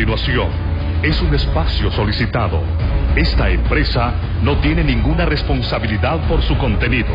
[0.00, 0.48] continuación
[1.02, 2.62] es un espacio solicitado.
[3.16, 7.10] Esta empresa no tiene ninguna responsabilidad por su contenido.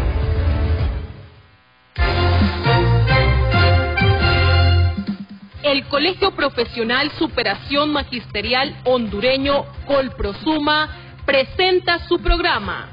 [5.64, 10.88] El Colegio Profesional Superación Magisterial Hondureño Colprosuma
[11.26, 12.90] presenta su programa.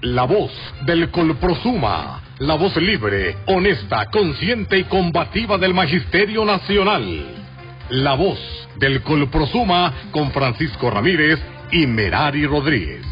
[0.00, 0.50] La voz
[0.86, 7.44] del Colprosuma, la voz libre, honesta, consciente y combativa del Magisterio Nacional.
[7.90, 11.38] La voz del Colprosuma con Francisco Ramírez
[11.72, 13.04] y Merari Rodríguez.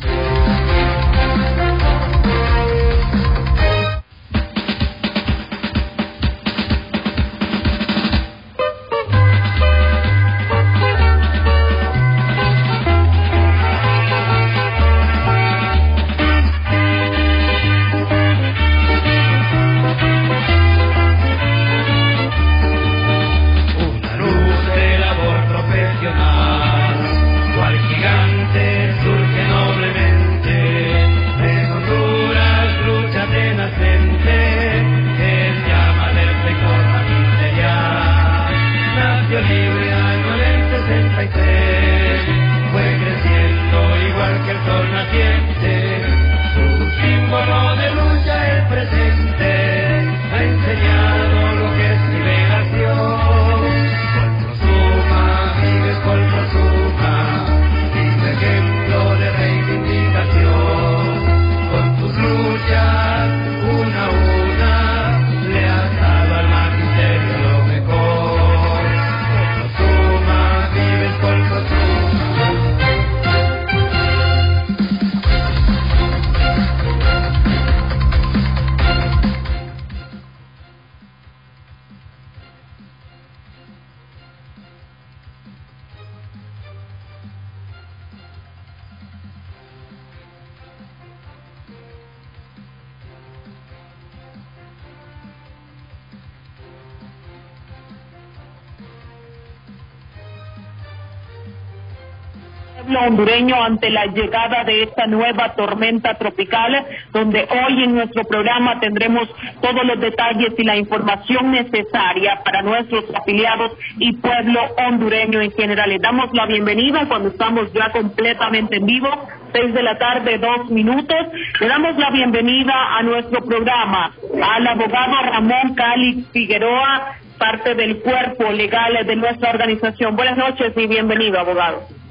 [103.07, 109.29] Hondureño ante la llegada de esta nueva tormenta tropical, donde hoy en nuestro programa tendremos
[109.61, 115.91] todos los detalles y la información necesaria para nuestros afiliados y pueblo hondureño en general.
[115.91, 119.09] Les damos la bienvenida cuando estamos ya completamente en vivo,
[119.53, 121.27] seis de la tarde, dos minutos.
[121.61, 128.51] Le damos la bienvenida a nuestro programa al abogado Ramón Cali Figueroa, parte del cuerpo
[128.53, 130.17] legal de nuestra organización.
[130.17, 132.02] Buenas noches y bienvenido, abogado.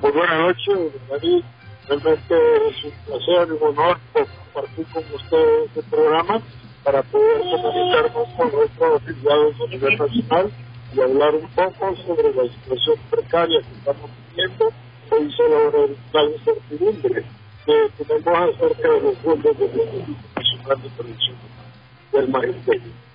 [0.00, 1.42] Muy buenas noches, David.
[1.88, 2.34] Realmente
[2.68, 6.40] es un placer y un honor compartir con ustedes este programa
[6.84, 10.52] para poder comunicarnos con nuestros afiliados a nivel nacional
[10.94, 14.72] y hablar un poco sobre la situación precaria que estamos viviendo
[15.20, 17.24] y sobre la incertidumbre
[17.66, 21.36] que tenemos acerca de los fondos del Instituto Nacional de Prevención
[22.12, 23.07] del Magisterio.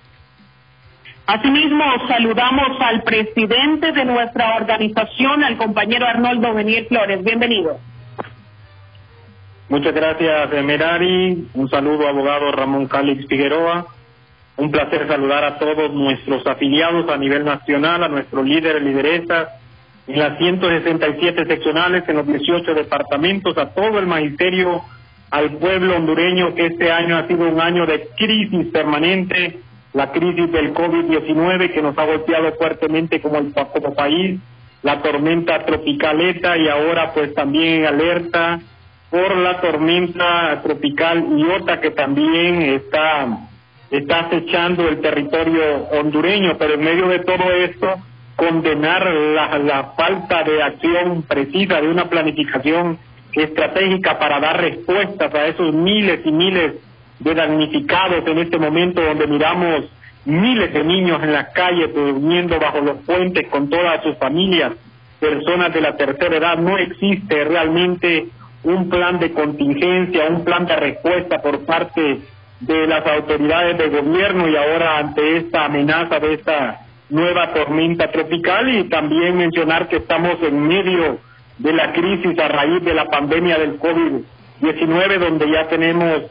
[1.26, 7.24] Asimismo, saludamos al presidente de nuestra organización, al compañero Arnoldo Beniel Flores.
[7.24, 7.78] Bienvenido.
[9.70, 11.48] Muchas gracias, eh, Merari.
[11.54, 13.86] Un saludo, abogado Ramón Cálix Figueroa.
[14.58, 19.48] Un placer saludar a todos nuestros afiliados a nivel nacional, a nuestros líderes lideresas,
[20.06, 24.82] en las 167 seccionales, en los 18 departamentos, a todo el magisterio,
[25.30, 29.60] al pueblo hondureño, que este año ha sido un año de crisis permanente,
[29.94, 34.40] la crisis del COVID-19 que nos ha golpeado fuertemente como, el, como país,
[34.82, 38.60] la tormenta tropicaleta y ahora pues también alerta
[39.08, 43.28] por la tormenta tropical Iota que también está,
[43.90, 47.94] está acechando el territorio hondureño, pero en medio de todo esto
[48.34, 52.98] condenar la, la falta de acción precisa, de una planificación
[53.32, 59.26] estratégica para dar respuestas a esos miles y miles de damnificados en este momento donde
[59.26, 59.84] miramos
[60.24, 64.72] miles de niños en las calles durmiendo bajo los puentes con todas sus familias,
[65.20, 68.28] personas de la tercera edad, no existe realmente
[68.62, 72.20] un plan de contingencia, un plan de respuesta por parte
[72.60, 76.80] de las autoridades de gobierno y ahora ante esta amenaza de esta
[77.10, 81.18] nueva tormenta tropical y también mencionar que estamos en medio
[81.58, 86.22] de la crisis a raíz de la pandemia del COVID-19 donde ya tenemos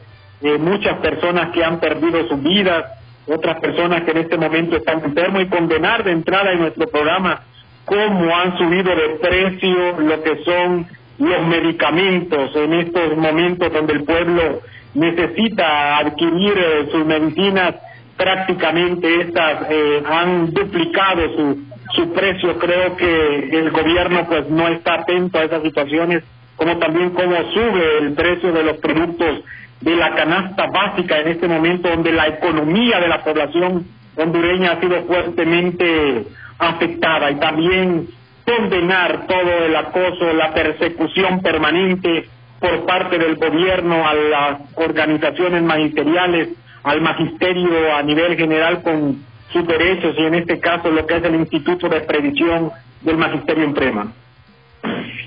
[0.42, 2.84] eh, muchas personas que han perdido sus vidas,
[3.26, 7.42] otras personas que en este momento están enfermos y condenar de entrada en nuestro programa
[7.84, 10.86] cómo han subido de precio lo que son
[11.18, 14.60] los medicamentos en estos momentos donde el pueblo
[14.94, 17.76] necesita adquirir eh, sus medicinas
[18.16, 21.58] prácticamente estas eh, han duplicado su,
[21.94, 22.58] su precio.
[22.58, 26.22] Creo que el gobierno pues no está atento a esas situaciones,
[26.56, 29.40] como también cómo sube el precio de los productos
[29.84, 33.84] de la canasta básica en este momento donde la economía de la población
[34.16, 36.24] hondureña ha sido fuertemente
[36.58, 38.08] afectada y también
[38.46, 42.26] condenar todo el acoso, la persecución permanente
[42.60, 46.48] por parte del gobierno a las organizaciones magisteriales,
[46.82, 49.22] al magisterio a nivel general con
[49.52, 52.70] sus derechos y en este caso lo que es el Instituto de Previsión
[53.02, 54.12] del Magisterio en Prema.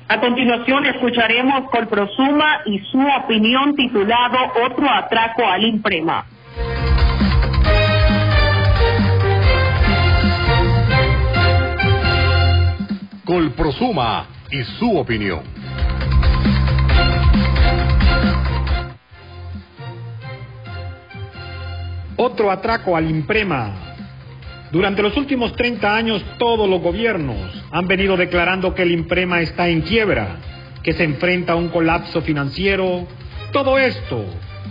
[0.10, 6.26] A continuación escucharemos Colprosuma y su opinión titulado Otro atraco al Imprema.
[13.26, 15.42] Colprosuma y su opinión.
[22.16, 23.87] Otro atraco al Imprema
[24.72, 27.38] durante los últimos 30 años todos los gobiernos
[27.72, 30.38] han venido declarando que el Imprema está en quiebra,
[30.84, 33.08] que se enfrenta a un colapso financiero.
[33.54, 34.26] Todo esto,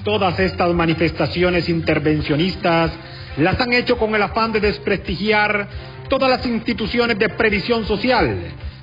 [0.05, 2.93] todas estas manifestaciones intervencionistas
[3.39, 5.67] las han hecho con el afán de desprestigiar
[6.09, 8.37] todas las instituciones de previsión social,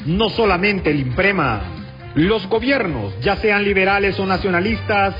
[0.07, 1.61] no solamente el Imprema.
[2.15, 5.13] Los gobiernos, ya sean liberales o nacionalistas,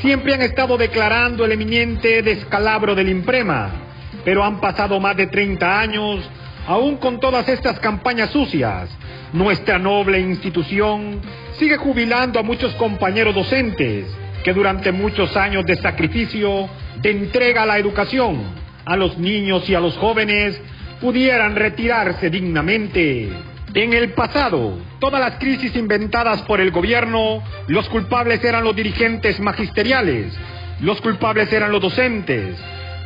[0.00, 3.87] siempre han estado declarando el eminente descalabro del Imprema
[4.28, 6.20] pero han pasado más de 30 años,
[6.66, 8.90] aún con todas estas campañas sucias.
[9.32, 11.18] Nuestra noble institución
[11.52, 14.04] sigue jubilando a muchos compañeros docentes
[14.44, 16.68] que durante muchos años de sacrificio,
[17.00, 18.42] de entrega a la educación,
[18.84, 20.60] a los niños y a los jóvenes,
[21.00, 23.30] pudieran retirarse dignamente.
[23.72, 29.40] En el pasado, todas las crisis inventadas por el gobierno, los culpables eran los dirigentes
[29.40, 30.38] magisteriales,
[30.82, 32.58] los culpables eran los docentes,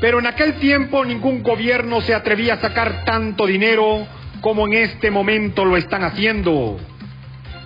[0.03, 4.05] pero en aquel tiempo ningún gobierno se atrevía a sacar tanto dinero
[4.41, 6.77] como en este momento lo están haciendo.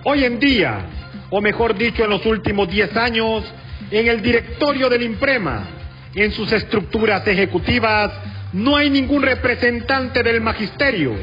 [0.03, 0.85] Hoy en día,
[1.31, 3.43] o mejor dicho en los últimos 10 años,
[3.89, 5.63] en el directorio del Imprema,
[6.13, 8.11] en sus estructuras ejecutivas,
[8.53, 11.15] no hay ningún representante del magisterio.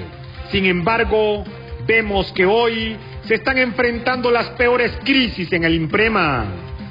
[0.51, 1.45] Sin embargo,
[1.87, 2.97] vemos que hoy
[3.29, 6.45] se están enfrentando las peores crisis en el Imprema.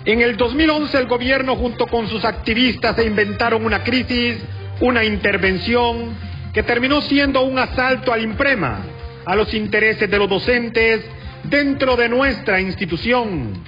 [0.05, 4.35] En el 2011 el gobierno junto con sus activistas se inventaron una crisis,
[4.81, 6.13] una intervención
[6.51, 8.81] que terminó siendo un asalto al imprema,
[9.25, 11.05] a los intereses de los docentes
[11.45, 13.63] dentro de nuestra institución.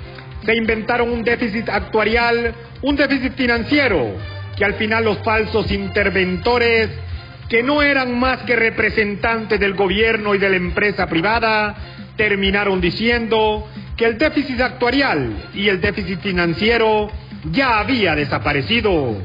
[0.45, 4.17] Se inventaron un déficit actuarial, un déficit financiero,
[4.57, 6.89] que al final los falsos interventores,
[7.47, 11.75] que no eran más que representantes del gobierno y de la empresa privada,
[12.17, 17.09] terminaron diciendo que el déficit actuarial y el déficit financiero
[17.51, 19.15] ya había desaparecido.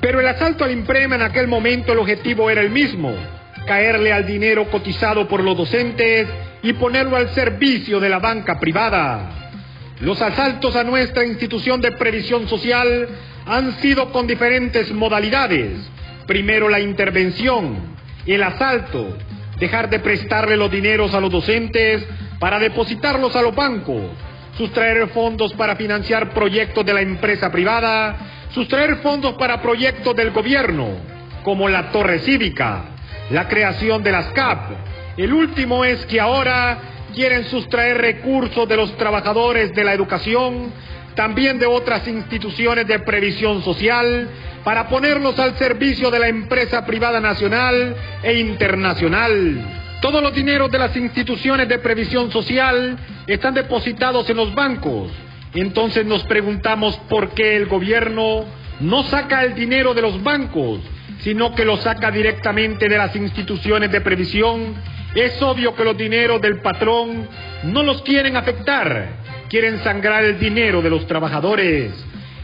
[0.00, 3.14] Pero el asalto al imprema en aquel momento el objetivo era el mismo,
[3.66, 6.28] caerle al dinero cotizado por los docentes
[6.62, 9.52] y ponerlo al servicio de la banca privada.
[10.00, 13.08] Los asaltos a nuestra institución de previsión social
[13.46, 15.72] han sido con diferentes modalidades.
[16.26, 17.96] Primero la intervención,
[18.26, 19.16] el asalto,
[19.58, 22.04] dejar de prestarle los dineros a los docentes
[22.38, 24.02] para depositarlos a los bancos,
[24.56, 28.16] sustraer fondos para financiar proyectos de la empresa privada,
[28.50, 30.88] sustraer fondos para proyectos del gobierno,
[31.42, 32.84] como la torre cívica,
[33.30, 34.70] la creación de las CAP.
[35.16, 36.78] El último es que ahora
[37.14, 40.72] quieren sustraer recursos de los trabajadores de la educación,
[41.14, 44.28] también de otras instituciones de previsión social,
[44.62, 49.85] para ponerlos al servicio de la empresa privada nacional e internacional.
[50.00, 55.10] Todos los dineros de las instituciones de previsión social están depositados en los bancos.
[55.54, 58.44] Entonces nos preguntamos por qué el gobierno
[58.80, 60.80] no saca el dinero de los bancos,
[61.20, 64.74] sino que lo saca directamente de las instituciones de previsión.
[65.14, 67.26] Es obvio que los dineros del patrón
[67.64, 69.08] no los quieren afectar,
[69.48, 71.92] quieren sangrar el dinero de los trabajadores.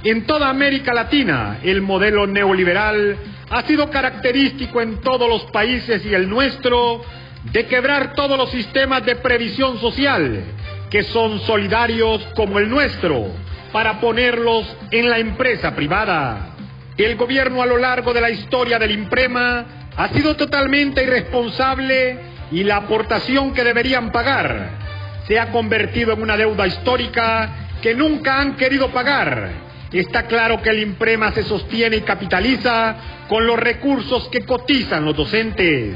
[0.04, 3.16] En toda América Latina, el modelo neoliberal
[3.50, 7.04] ha sido característico en todos los países y el nuestro
[7.44, 10.44] de quebrar todos los sistemas de previsión social
[10.90, 13.26] que son solidarios como el nuestro
[13.72, 16.50] para ponerlos en la empresa privada.
[16.96, 19.64] El gobierno a lo largo de la historia del Imprema
[19.96, 22.18] ha sido totalmente irresponsable
[22.50, 24.82] y la aportación que deberían pagar
[25.26, 29.50] se ha convertido en una deuda histórica que nunca han querido pagar.
[29.92, 32.96] Está claro que el Imprema se sostiene y capitaliza
[33.28, 35.94] con los recursos que cotizan los docentes.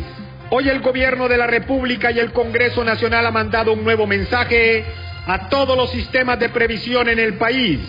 [0.48, 4.84] Hoy el gobierno de la República y el Congreso Nacional ha mandado un nuevo mensaje
[5.26, 7.80] a todos los sistemas de previsión en el país.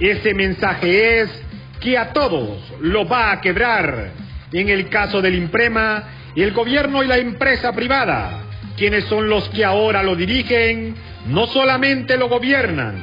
[0.00, 1.42] Ese mensaje es
[1.80, 4.10] que a todos lo va a quebrar.
[4.52, 9.64] En el caso del Imprema, el gobierno y la empresa privada, quienes son los que
[9.64, 10.96] ahora lo dirigen,
[11.28, 12.96] no solamente lo gobiernan,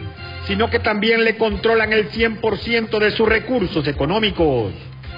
[0.46, 4.74] sino que también le controlan el 100% de sus recursos económicos.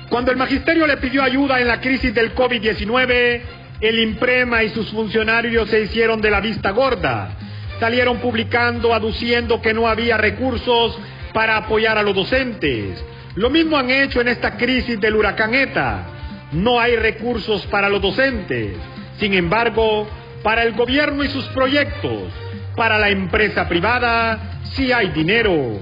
[0.07, 3.41] Cuando el magisterio le pidió ayuda en la crisis del COVID-19,
[3.81, 7.31] el imprema y sus funcionarios se hicieron de la vista gorda.
[7.79, 10.97] Salieron publicando, aduciendo que no había recursos
[11.33, 13.03] para apoyar a los docentes.
[13.35, 16.05] Lo mismo han hecho en esta crisis del huracán ETA.
[16.51, 18.75] No hay recursos para los docentes.
[19.19, 20.07] Sin embargo,
[20.43, 22.31] para el gobierno y sus proyectos,
[22.75, 25.79] para la empresa privada, sí hay dinero.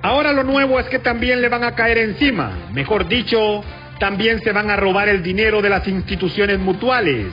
[0.00, 2.52] Ahora lo nuevo es que también le van a caer encima.
[2.72, 3.62] Mejor dicho,
[3.98, 7.26] también se van a robar el dinero de las instituciones mutuales,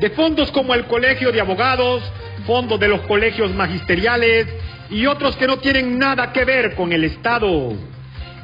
[0.00, 2.02] de fondos como el Colegio de Abogados,
[2.46, 4.46] fondos de los colegios magisteriales
[4.90, 7.72] y otros que no tienen nada que ver con el Estado.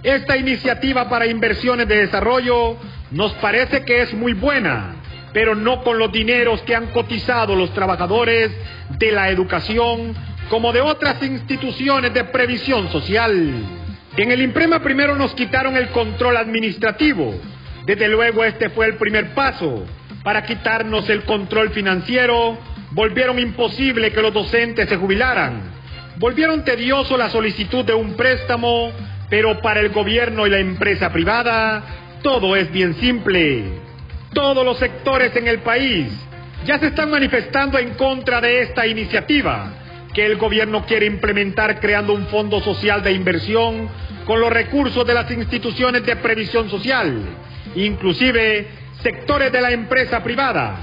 [0.02, 2.76] Esta iniciativa para inversiones de desarrollo
[3.11, 4.97] nos parece que es muy buena,
[5.33, 8.50] pero no con los dineros que han cotizado los trabajadores
[8.99, 10.14] de la educación
[10.49, 13.80] como de otras instituciones de previsión social.
[14.17, 17.35] En el Imprema primero nos quitaron el control administrativo.
[17.87, 19.87] Desde luego este fue el primer paso.
[20.25, 22.59] Para quitarnos el control financiero,
[22.90, 25.62] volvieron imposible que los docentes se jubilaran.
[26.17, 28.93] Volvieron tedioso la solicitud de un préstamo,
[29.31, 31.83] pero para el gobierno y la empresa privada,
[32.23, 33.64] todo es bien simple.
[34.35, 36.09] Todos los sectores en el país
[36.67, 39.80] ya se están manifestando en contra de esta iniciativa
[40.14, 43.88] que el gobierno quiere implementar creando un fondo social de inversión
[44.25, 47.21] con los recursos de las instituciones de previsión social,
[47.75, 48.69] inclusive
[49.02, 50.76] sectores de la empresa privada,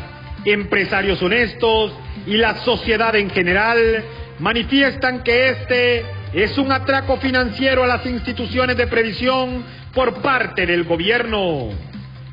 [0.45, 1.93] empresarios honestos
[2.25, 4.03] y la sociedad en general
[4.39, 10.83] manifiestan que este es un atraco financiero a las instituciones de previsión por parte del
[10.83, 11.69] gobierno.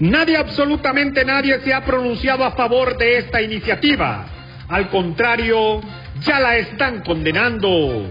[0.01, 4.27] Nadie, absolutamente nadie, se ha pronunciado a favor de esta iniciativa.
[4.69, 5.81] Al contrario,
[6.25, 8.11] ya la están condenando.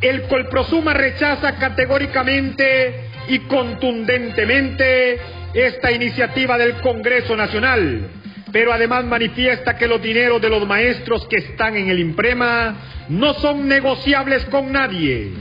[0.00, 5.18] El Colprosuma rechaza categóricamente y contundentemente
[5.54, 8.10] esta iniciativa del Congreso Nacional,
[8.52, 12.76] pero además manifiesta que los dineros de los maestros que están en el imprema
[13.08, 15.32] no son negociables con nadie.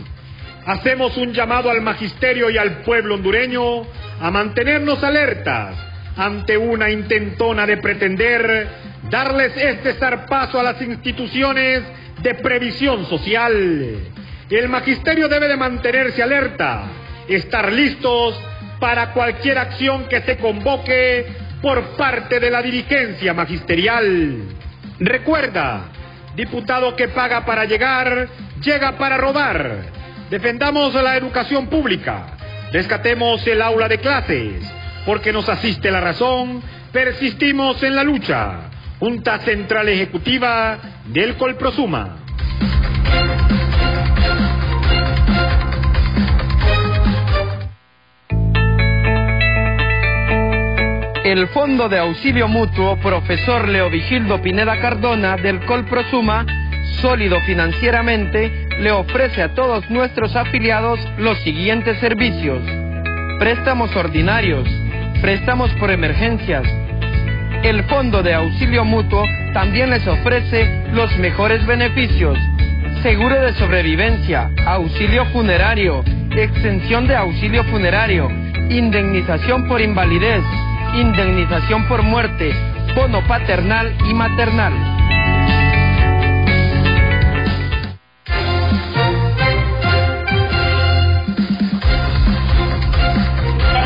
[0.66, 3.82] Hacemos un llamado al magisterio y al pueblo hondureño
[4.22, 5.76] a mantenernos alertas
[6.16, 8.70] ante una intentona de pretender
[9.10, 11.82] darles este zarpazo a las instituciones
[12.24, 13.98] de previsión social.
[14.50, 16.86] El magisterio debe de mantenerse alerta,
[17.28, 18.40] estar listos
[18.80, 21.28] para cualquier acción que se convoque
[21.62, 24.40] por parte de la dirigencia magisterial.
[25.00, 25.86] Recuerda,
[26.36, 28.30] diputado que paga para llegar,
[28.62, 29.84] llega para robar.
[30.30, 32.38] Defendamos la educación pública,
[32.72, 34.64] rescatemos el aula de clases,
[35.06, 36.62] porque nos asiste la razón,
[36.92, 38.70] persistimos en la lucha.
[39.00, 42.18] Junta Central Ejecutiva del Colprosuma.
[51.24, 56.46] El Fondo de Auxilio Mutuo Profesor Leovigildo Pineda Cardona del Colprosuma,
[57.02, 62.62] sólido financieramente, le ofrece a todos nuestros afiliados los siguientes servicios.
[63.40, 64.68] Préstamos ordinarios,
[65.22, 66.64] préstamos por emergencias,
[67.64, 72.38] el Fondo de Auxilio Mutuo también les ofrece los mejores beneficios.
[73.02, 76.04] Seguro de sobrevivencia, auxilio funerario,
[76.36, 78.30] extensión de auxilio funerario,
[78.70, 80.44] indemnización por invalidez,
[80.94, 82.54] indemnización por muerte,
[82.96, 84.74] bono paternal y maternal.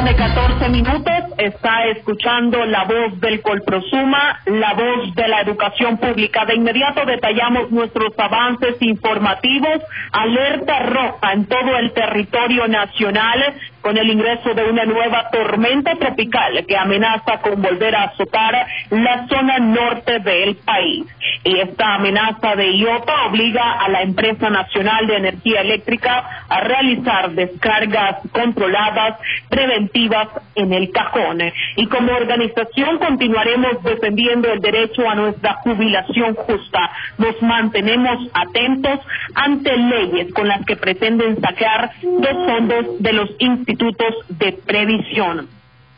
[0.05, 6.45] de 14 minutos está escuchando la voz del Colprosuma, la voz de la educación pública.
[6.45, 13.55] De inmediato detallamos nuestros avances informativos, alerta roja en todo el territorio nacional
[13.87, 19.25] con el ingreso de una nueva tormenta tropical que amenaza con volver a azotar la
[19.29, 21.05] zona norte del país.
[21.45, 27.31] Y esta amenaza de IOTA obliga a la empresa nacional de energía eléctrica a realizar
[27.31, 31.39] descargas controladas preventivas en el cajón.
[31.77, 36.91] Y como organización continuaremos defendiendo el derecho a nuestra jubilación justa.
[37.19, 38.99] Nos mantenemos atentos
[39.33, 45.49] ante leyes con las que pretenden sacar los fondos de los institutos institutos de previsión.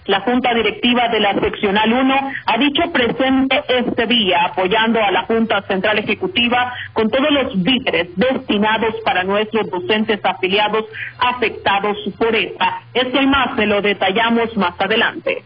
[0.06, 5.24] La Junta Directiva de la Seccional 1 ha dicho presente este día apoyando a la
[5.24, 10.86] Junta Central Ejecutiva con todos los víveres destinados para nuestros docentes afiliados
[11.20, 12.82] afectados por esta.
[12.94, 15.44] Esto y más se lo detallamos más adelante.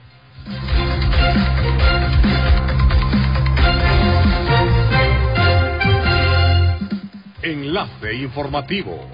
[7.41, 9.09] Enlace informativo.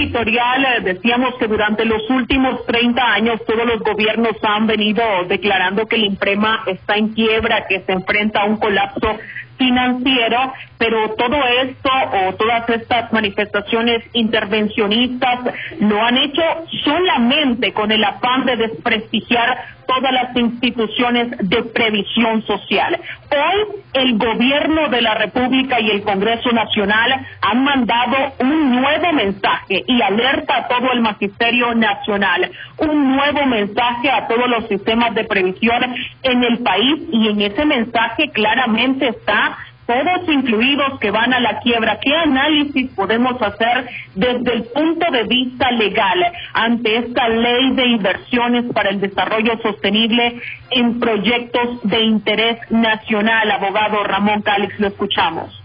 [0.00, 5.86] Editorial eh, decíamos que durante los últimos 30 años todos los gobiernos han venido declarando
[5.86, 9.18] que el IMPREMA está en quiebra, que se enfrenta a un colapso
[9.60, 15.40] financiero, pero todo esto o todas estas manifestaciones intervencionistas
[15.80, 16.42] lo han hecho
[16.82, 22.98] solamente con el afán de desprestigiar todas las instituciones de previsión social.
[23.32, 29.82] Hoy el gobierno de la República y el Congreso Nacional han mandado un nuevo mensaje
[29.86, 35.24] y alerta a todo el magisterio nacional, un nuevo mensaje a todos los sistemas de
[35.24, 35.82] previsión
[36.22, 39.49] en el país y en ese mensaje claramente está
[39.90, 41.98] todos incluidos que van a la quiebra.
[42.00, 48.72] ¿Qué análisis podemos hacer desde el punto de vista legal ante esta ley de inversiones
[48.72, 53.50] para el desarrollo sostenible en proyectos de interés nacional?
[53.50, 55.60] Abogado Ramón Cálix, lo escuchamos.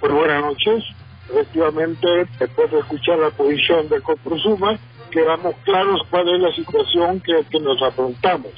[0.00, 0.82] Pues buenas noches.
[1.28, 2.08] Efectivamente,
[2.38, 4.78] después de escuchar la posición de Coprosuma,
[5.10, 8.52] quedamos claros cuál es la situación que, que nos afrontamos.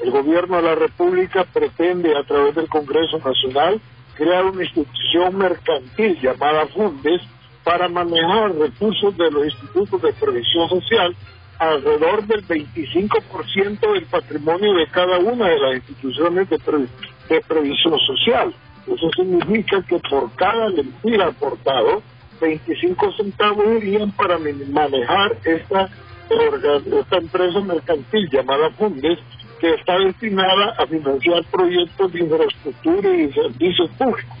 [0.00, 3.80] El gobierno de la República pretende, a través del Congreso Nacional,
[4.18, 7.22] crear una institución mercantil llamada Fundes
[7.64, 11.14] para manejar recursos de los institutos de previsión social
[11.58, 16.86] alrededor del 25% del patrimonio de cada una de las instituciones de, pre-
[17.28, 18.52] de previsión social.
[18.86, 22.02] Eso significa que por cada mentira aportado,
[22.40, 25.88] 25 centavos irían para manejar esta
[27.18, 29.18] empresa mercantil llamada Fundes,
[29.60, 34.38] que está destinada a financiar proyectos de infraestructura y servicios públicos.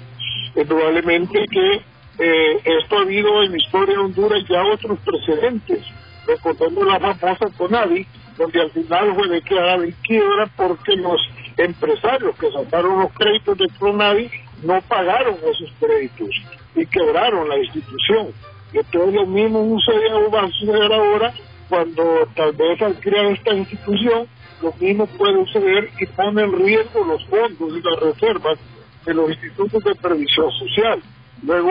[0.66, 1.80] Probablemente que
[2.18, 5.84] eh, esto ha habido en la historia de Honduras ya otros precedentes.
[6.26, 8.06] Recordemos la famosa CONAVI,
[8.36, 11.20] donde al final fue declarada en quiebra porque los
[11.56, 14.30] empresarios que sacaron los créditos de CONAVI
[14.62, 16.28] no pagaron esos créditos
[16.74, 18.28] y quebraron la institución.
[18.72, 21.32] Y entonces lo mismo sucede, va a suceder ahora
[21.68, 24.26] cuando tal vez al crear esta institución,
[24.62, 28.58] lo mismo puede suceder y pone en riesgo los fondos y las reservas
[29.04, 31.00] de los institutos de previsión social.
[31.42, 31.70] Luego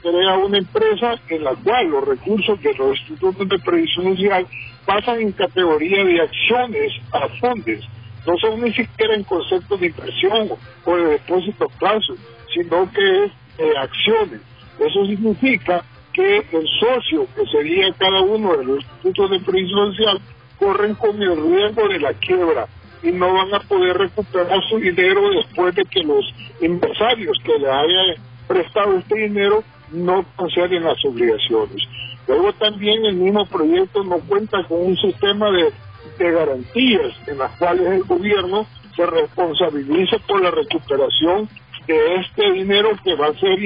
[0.00, 4.46] crea una empresa en la cual los recursos de los institutos de previsión social
[4.86, 7.88] pasan en categoría de acciones a fondos.
[8.26, 10.50] No son ni siquiera en conceptos de inversión
[10.84, 12.14] o de depósito a plazo,
[12.54, 13.32] sino que es
[13.76, 14.40] acciones.
[14.78, 20.20] Eso significa que el socio, que sería cada uno de los institutos de previsión social,
[20.58, 22.66] corren con el riesgo de la quiebra
[23.02, 26.24] y no van a poder recuperar su dinero después de que los
[26.60, 28.16] empresarios que le hayan
[28.46, 31.82] prestado este dinero no cancelen las obligaciones.
[32.26, 35.72] Luego también el mismo proyecto no cuenta con un sistema de,
[36.18, 38.66] garantías en las cuales el gobierno
[38.96, 41.48] se responsabiliza por la recuperación
[41.86, 43.58] de este dinero que va a ser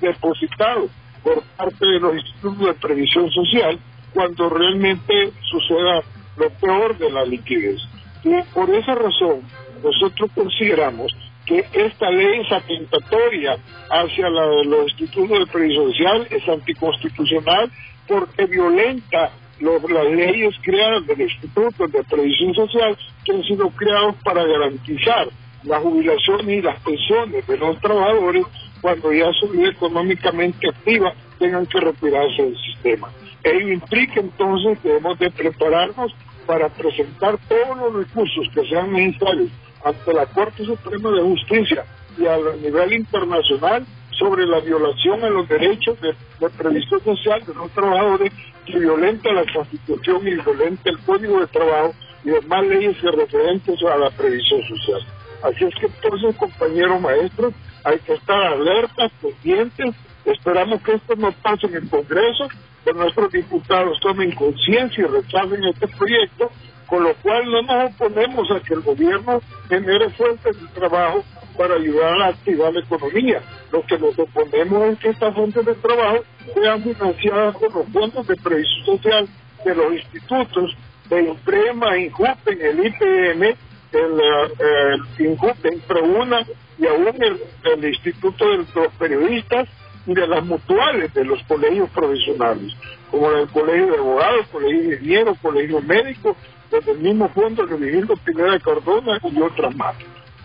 [0.00, 0.88] depositado
[1.22, 3.78] por parte de los institutos de previsión social
[4.12, 6.02] cuando realmente suceda
[6.36, 7.80] lo peor de la liquidez.
[8.24, 9.42] Y por esa razón,
[9.82, 11.14] nosotros consideramos
[11.46, 13.58] que esta ley es atentatoria
[13.90, 17.70] hacia la de los institutos de previsión social, es anticonstitucional
[18.06, 24.44] porque violenta las leyes creadas del Instituto de Previsión Social que han sido creados para
[24.44, 25.28] garantizar
[25.62, 28.44] la jubilación y las pensiones de los trabajadores
[28.80, 33.08] cuando ya su vida económicamente activa tengan que retirarse del sistema.
[33.44, 36.14] Ello implica entonces que debemos de prepararnos
[36.46, 39.50] para presentar todos los recursos que sean necesarios
[39.84, 41.84] ante la Corte Suprema de Justicia
[42.18, 47.54] y a nivel internacional sobre la violación a los derechos de, de previsión social de
[47.54, 48.32] los trabajadores
[48.64, 53.96] que violenta la Constitución y violenta el Código de Trabajo y demás leyes referentes a
[53.96, 55.06] la previsión social.
[55.42, 57.52] Así es que entonces, compañeros maestros,
[57.84, 59.94] hay que estar alertas, pendientes.
[60.24, 62.48] Esperamos que esto no pase en el Congreso,
[62.84, 66.50] que nuestros diputados tomen conciencia y rechacen este proyecto,
[66.86, 71.24] con lo cual no nos oponemos a que el gobierno genere fuentes de trabajo
[71.56, 73.40] para ayudar a activar la economía.
[73.72, 78.26] Lo que nos oponemos es que estas fuentes de trabajo sean financiadas con los fondos
[78.26, 79.28] de previsión social
[79.64, 80.76] de los institutos
[81.08, 86.46] de IMPREMA, INJUPEN, el IPM, el, eh, el INJUPEN, PREUNA
[86.78, 89.68] y aún el, el Instituto de los Periodistas
[90.06, 92.74] y de las mutuales de los colegios profesionales,
[93.10, 96.36] como el Colegio de Abogados, Colegio de Ingenieros, Colegio Médico,
[96.70, 99.96] desde el mismo fondo que Vigildo Pineda Cardona y otras más.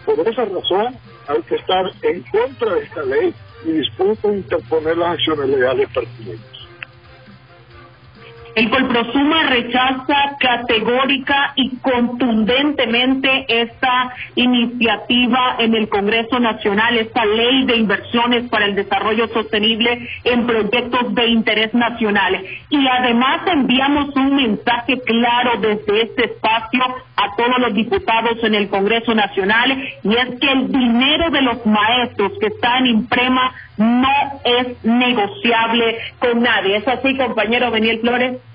[0.05, 0.95] Por esa razón
[1.27, 3.33] hay que estar en contra de esta ley
[3.65, 6.58] y dispuestos a interponer las acciones legales pertinentes.
[8.59, 17.77] El Colprosuma rechaza categórica y contundentemente esta iniciativa en el Congreso Nacional, esta ley de
[17.77, 22.43] inversiones para el desarrollo sostenible en proyectos de interés nacional.
[22.69, 26.83] Y además enviamos un mensaje claro desde este espacio
[27.15, 29.71] a todos los diputados en el Congreso Nacional
[30.03, 35.97] y es que el dinero de los maestros que está en Imprema no es negociable
[36.19, 36.75] con nadie.
[36.75, 38.48] ¿Es así, compañero Beniel Flores?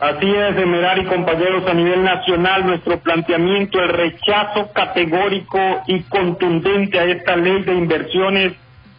[0.00, 6.98] Así es, Emerar y compañeros a nivel nacional, nuestro planteamiento, el rechazo categórico y contundente
[6.98, 8.54] a esta ley de inversiones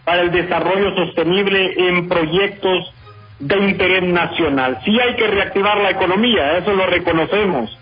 [0.05, 2.93] para el desarrollo sostenible en proyectos
[3.39, 4.77] de interés nacional.
[4.85, 7.75] Sí hay que reactivar la economía, eso lo reconocemos,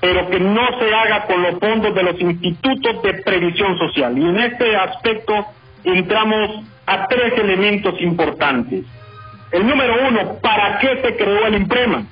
[0.00, 4.16] pero que no se haga con los fondos de los institutos de previsión social.
[4.16, 5.44] Y en este aspecto
[5.82, 8.84] entramos a tres elementos importantes.
[9.50, 12.04] El número uno, ¿para qué se creó el IMPREMA?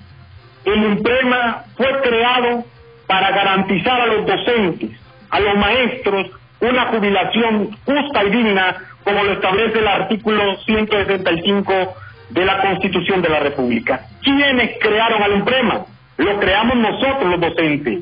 [0.65, 2.65] El IMPREMA fue creado
[3.07, 4.91] para garantizar a los docentes,
[5.31, 6.27] a los maestros,
[6.61, 11.73] una jubilación justa y digna, como lo establece el artículo 165
[12.31, 14.03] de la Constitución de la República.
[14.23, 15.87] ¿Quiénes crearon al IMPREMA?
[16.19, 18.01] Lo creamos nosotros los docentes.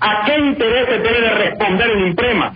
[0.00, 2.52] ¿A qué intereses debe de responder el IMPREMA?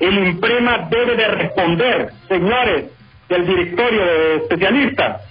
[0.00, 2.84] El IMPREMA debe de responder, señores
[3.28, 5.22] del directorio de especialistas,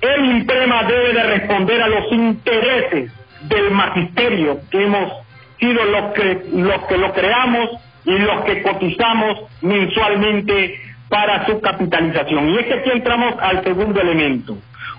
[0.00, 5.12] el IMPREMA debe de responder a los intereses del magisterio que hemos
[5.58, 7.70] sido los que, los que lo creamos
[8.04, 12.50] y los que cotizamos mensualmente para su capitalización.
[12.50, 14.56] Y es que aquí entramos al segundo elemento.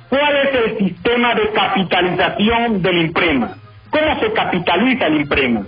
[0.09, 3.55] ¿Cuál es el sistema de capitalización del IMPREMA?
[3.89, 5.61] ¿Cómo se capitaliza el IMPREMA?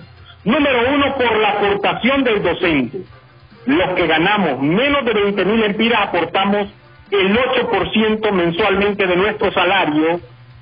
[0.44, 3.02] Número uno, por la aportación del docente.
[3.68, 6.68] Los que ganamos menos de 20 mil empiras aportamos
[7.12, 10.20] el 8% mensualmente de nuestro salario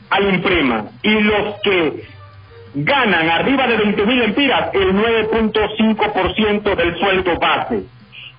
[0.10, 2.04] al IMPREMA y los que
[2.74, 7.84] ganan arriba de 20 mil empiras el 9.5% del sueldo base.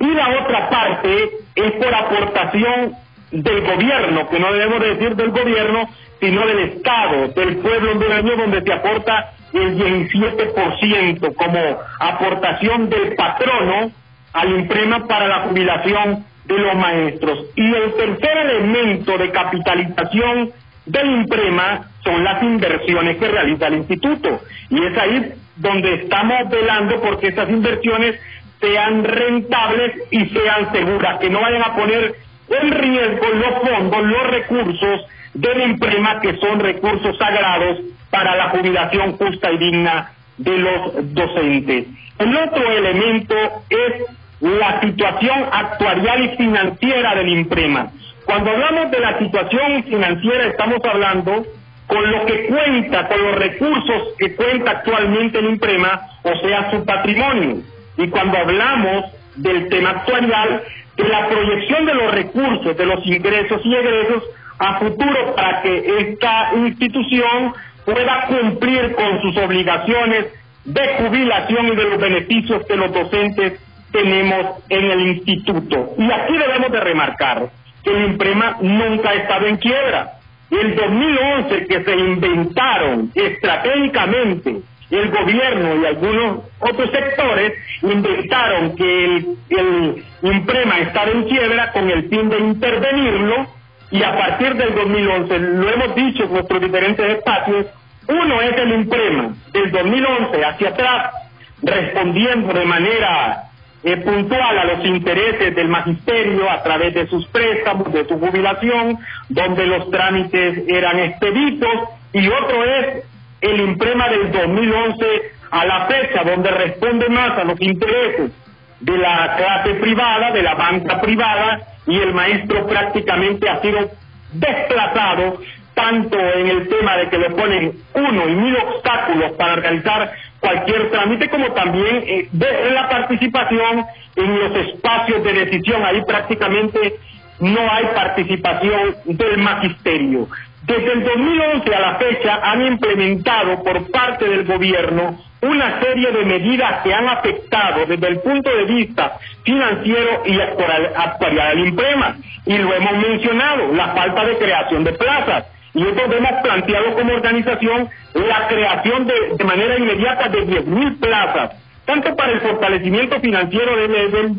[0.00, 2.94] Y la otra parte es por aportación
[3.30, 5.88] del gobierno, que no debemos decir del gobierno,
[6.20, 13.92] sino del Estado, del pueblo hondureño, donde se aporta el 17% como aportación del patrono
[14.32, 17.46] al IMPREMA para la jubilación de los maestros.
[17.56, 20.52] Y el tercer elemento de capitalización
[20.86, 24.40] del IMPREMA son las inversiones que realiza el instituto.
[24.70, 28.18] Y es ahí donde estamos velando porque esas inversiones
[28.60, 32.14] sean rentables y sean seguras, que no vayan a poner
[32.48, 37.78] en riesgo los fondos, los recursos del IMPREMA, que son recursos sagrados
[38.10, 41.86] para la jubilación justa y digna de los docentes.
[42.18, 43.34] El otro elemento
[43.70, 44.04] es
[44.40, 47.90] la situación actuarial y financiera del IMPREMA.
[48.24, 51.44] Cuando hablamos de la situación financiera estamos hablando
[51.86, 56.84] con lo que cuenta, con los recursos que cuenta actualmente el IMPREMA, o sea, su
[56.84, 57.56] patrimonio.
[57.96, 60.62] Y cuando hablamos del tema actuarial,
[60.96, 64.24] de la proyección de los recursos, de los ingresos y egresos
[64.58, 67.52] a futuro para que esta institución
[67.84, 70.26] pueda cumplir con sus obligaciones
[70.64, 73.58] de jubilación y de los beneficios que los docentes
[73.92, 75.94] tenemos en el instituto.
[75.98, 77.50] Y aquí debemos de remarcar
[77.82, 80.12] que el IMPREMA nunca ha estado en quiebra.
[80.50, 89.36] El 2011 que se inventaron estratégicamente el gobierno y algunos otros sectores inventaron que el,
[89.50, 93.46] el IMPREMA estaba en quiebra con el fin de intervenirlo
[93.92, 97.66] y a partir del 2011, lo hemos dicho en nuestros diferentes espacios,
[98.08, 101.14] uno es el IMPREMA del 2011 hacia atrás,
[101.62, 103.49] respondiendo de manera
[103.82, 108.98] eh, puntual a los intereses del magisterio a través de sus préstamos, de su jubilación,
[109.28, 113.04] donde los trámites eran expeditos, y otro es
[113.40, 115.06] el imprema del 2011
[115.50, 118.32] a la fecha, donde responde más a los intereses
[118.80, 123.90] de la clase privada, de la banca privada, y el maestro prácticamente ha sido
[124.32, 125.40] desplazado
[125.74, 130.90] tanto en el tema de que le ponen uno y mil obstáculos para realizar cualquier
[130.90, 133.84] trámite, como también eh, de la participación
[134.16, 135.84] en los espacios de decisión.
[135.84, 136.96] Ahí prácticamente
[137.40, 140.28] no hay participación del magisterio.
[140.62, 146.24] Desde el 2011 a la fecha han implementado por parte del gobierno una serie de
[146.24, 152.16] medidas que han afectado desde el punto de vista financiero y actuarial al IMPREMA.
[152.44, 157.14] Y lo hemos mencionado, la falta de creación de plazas y nosotros hemos planteado como
[157.14, 161.52] organización la creación de, manera inmediata de 10.000 plazas,
[161.84, 163.72] tanto para el fortalecimiento financiero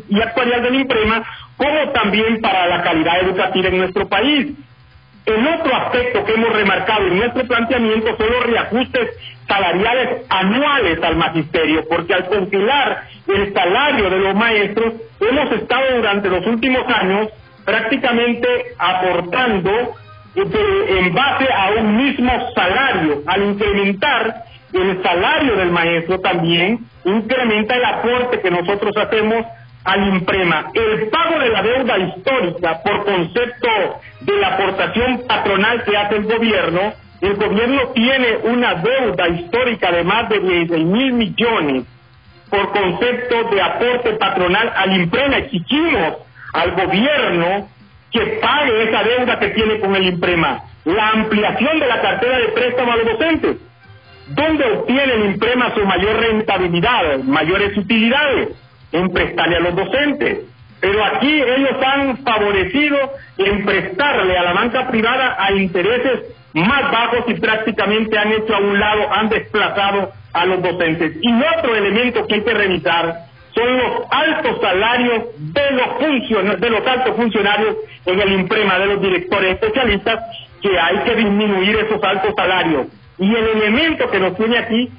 [0.08, 1.22] y actuarial del IMPREMA,
[1.56, 4.52] como también para la calidad educativa en nuestro país.
[5.24, 9.10] El otro aspecto que hemos remarcado en nuestro planteamiento son los reajustes
[9.46, 16.28] salariales anuales al magisterio, porque al congelar el salario de los maestros, hemos estado durante
[16.28, 17.28] los últimos años
[17.64, 19.94] prácticamente aportando
[20.34, 23.22] en base a un mismo salario.
[23.26, 29.44] Al incrementar el salario del maestro también incrementa el aporte que nosotros hacemos
[29.84, 30.70] al IMPREMA.
[30.74, 33.68] El pago de la deuda histórica por concepto
[34.20, 40.04] de la aportación patronal que hace el gobierno, el gobierno tiene una deuda histórica de
[40.04, 41.84] más de 16 mil millones
[42.48, 45.38] por concepto de aporte patronal al IMPREMA.
[45.38, 46.16] Exigimos
[46.54, 47.68] al gobierno
[48.12, 50.62] que pague esa deuda que tiene con el IMPREMA.
[50.84, 53.56] La ampliación de la cartera de préstamo a los docentes.
[54.28, 58.50] ¿Dónde obtiene el IMPREMA su mayor rentabilidad, mayores utilidades?
[58.92, 60.40] En prestarle a los docentes.
[60.80, 62.98] Pero aquí ellos han favorecido
[63.38, 66.20] en prestarle a la banca privada a intereses
[66.52, 71.16] más bajos y prácticamente han hecho a un lado, han desplazado a los docentes.
[71.22, 76.86] Y otro elemento que hay que revisar son los altos salarios de los, de los
[76.86, 80.20] altos funcionarios en el IMPREMA, de los directores especialistas,
[80.60, 82.86] que hay que disminuir esos altos salarios.
[83.18, 84.90] Y el elemento que nos tiene aquí,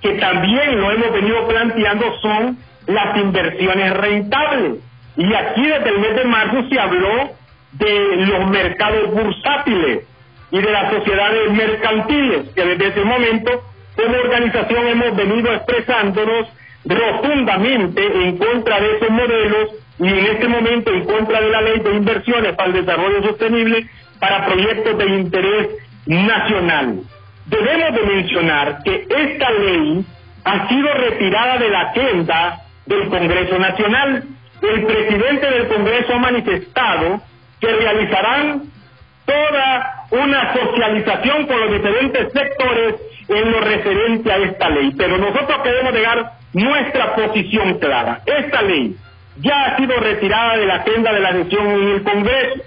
[0.00, 4.78] que también lo hemos venido planteando, son las inversiones rentables.
[5.16, 7.30] Y aquí desde el mes de marzo se habló
[7.72, 10.06] de los mercados bursátiles
[10.50, 13.62] y de las sociedades mercantiles, que desde ese momento
[13.96, 16.48] como organización hemos venido expresándonos
[16.88, 21.80] rotundamente en contra de esos modelos y en este momento en contra de la ley
[21.80, 23.86] de inversiones para el desarrollo sostenible
[24.18, 25.68] para proyectos de interés
[26.06, 27.00] nacional.
[27.46, 30.04] Debemos de mencionar que esta ley
[30.44, 34.24] ha sido retirada de la agenda del Congreso Nacional.
[34.62, 37.20] El presidente del Congreso ha manifestado
[37.60, 38.62] que realizarán
[39.26, 42.94] toda una socialización con los diferentes sectores
[43.28, 44.92] en lo referente a esta ley.
[44.96, 48.20] Pero nosotros queremos dejar nuestra posición clara.
[48.26, 48.96] Esta ley
[49.40, 52.62] ya ha sido retirada de la agenda de la sesión en el Congreso.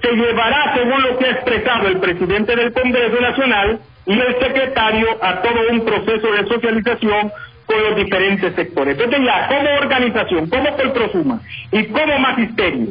[0.00, 5.08] Se llevará, según lo que ha expresado el presidente del Congreso Nacional y el secretario,
[5.22, 7.32] a todo un proceso de socialización
[7.66, 8.98] con los diferentes sectores.
[8.98, 11.40] Entonces ya, como organización, como Colprosuma
[11.72, 12.88] y como magisterio,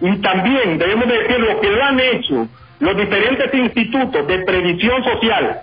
[0.00, 5.60] y también debemos decir lo que lo han hecho los diferentes institutos de previsión social,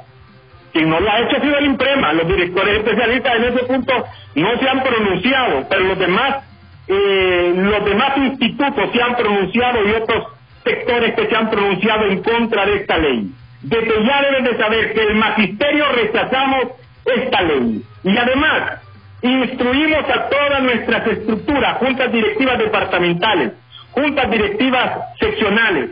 [0.73, 3.93] quien no lo ha hecho ha el IMPREMA, los directores especialistas en ese punto
[4.35, 6.43] no se han pronunciado, pero los demás,
[6.87, 10.27] eh, los demás institutos se han pronunciado y otros
[10.63, 13.31] sectores que se han pronunciado en contra de esta ley.
[13.61, 16.65] Desde ya deben de saber que el magisterio rechazamos
[17.05, 17.83] esta ley.
[18.03, 18.81] Y además,
[19.21, 23.53] instruimos a todas nuestras estructuras, juntas directivas departamentales,
[23.91, 25.91] juntas directivas seccionales,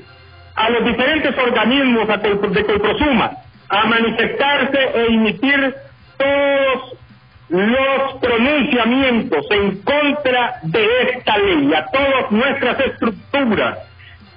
[0.56, 3.32] a los diferentes organismos de Colprosuma,
[3.72, 5.76] a manifestarse e emitir
[6.18, 6.98] todos
[7.50, 13.78] los pronunciamientos en contra de esta ley, a todas nuestras estructuras,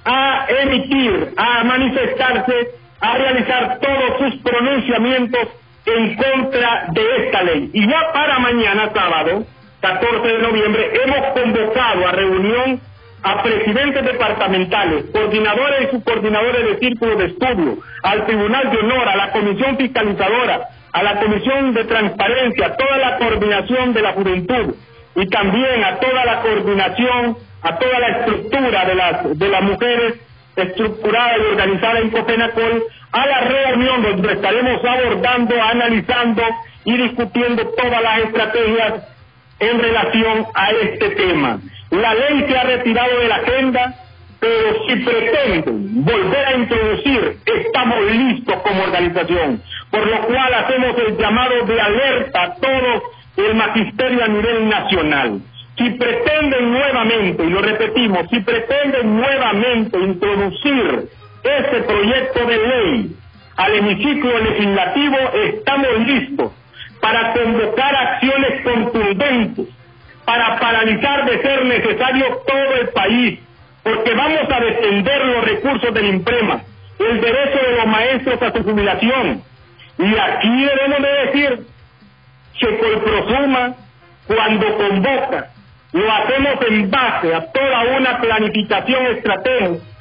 [0.05, 2.71] a emitir, a manifestarse,
[3.01, 5.47] a realizar todos sus pronunciamientos
[5.85, 7.69] en contra de esta ley.
[7.73, 9.45] Y ya para mañana, sábado,
[9.81, 12.81] 14 de noviembre, hemos convocado a reunión
[13.25, 19.15] a presidentes departamentales, coordinadores y subcoordinadores de círculos de estudio, al Tribunal de Honor, a
[19.15, 24.75] la Comisión Fiscalizadora, a la Comisión de Transparencia, a toda la coordinación de la juventud
[25.15, 30.13] y también a toda la coordinación, a toda la estructura de las, de las mujeres
[30.55, 36.43] estructurada y organizada en Copenacol, a la reunión donde estaremos abordando, analizando
[36.83, 38.93] y discutiendo todas las estrategias
[39.59, 41.59] en relación a este tema.
[41.95, 43.95] La ley se ha retirado de la agenda,
[44.39, 51.17] pero si pretenden volver a introducir, estamos listos como organización, por lo cual hacemos el
[51.17, 53.03] llamado de alerta a todo
[53.37, 55.39] el magisterio a nivel nacional.
[55.77, 61.09] Si pretenden nuevamente, y lo repetimos, si pretenden nuevamente introducir
[61.43, 63.15] este proyecto de ley
[63.55, 66.51] al hemiciclo legislativo, estamos listos
[66.99, 69.67] para convocar acciones contundentes
[70.25, 73.39] para paralizar de ser necesario todo el país,
[73.83, 76.61] porque vamos a defender los recursos del IMPREMA,
[76.99, 79.43] el derecho de los maestros a su jubilación.
[79.97, 81.67] Y aquí debemos de decir
[82.59, 83.75] que Colprosuma,
[84.27, 85.49] cuando convoca,
[85.93, 89.05] lo hacemos en base a toda una planificación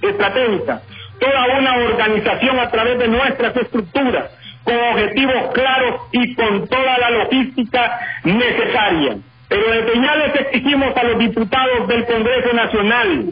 [0.03, 0.81] estratégica,
[1.21, 4.31] toda una organización a través de nuestras estructuras,
[4.65, 9.19] con objetivos claros y con toda la logística necesaria.
[9.55, 13.27] Pero desde ya les exigimos a los diputados del Congreso Nacional,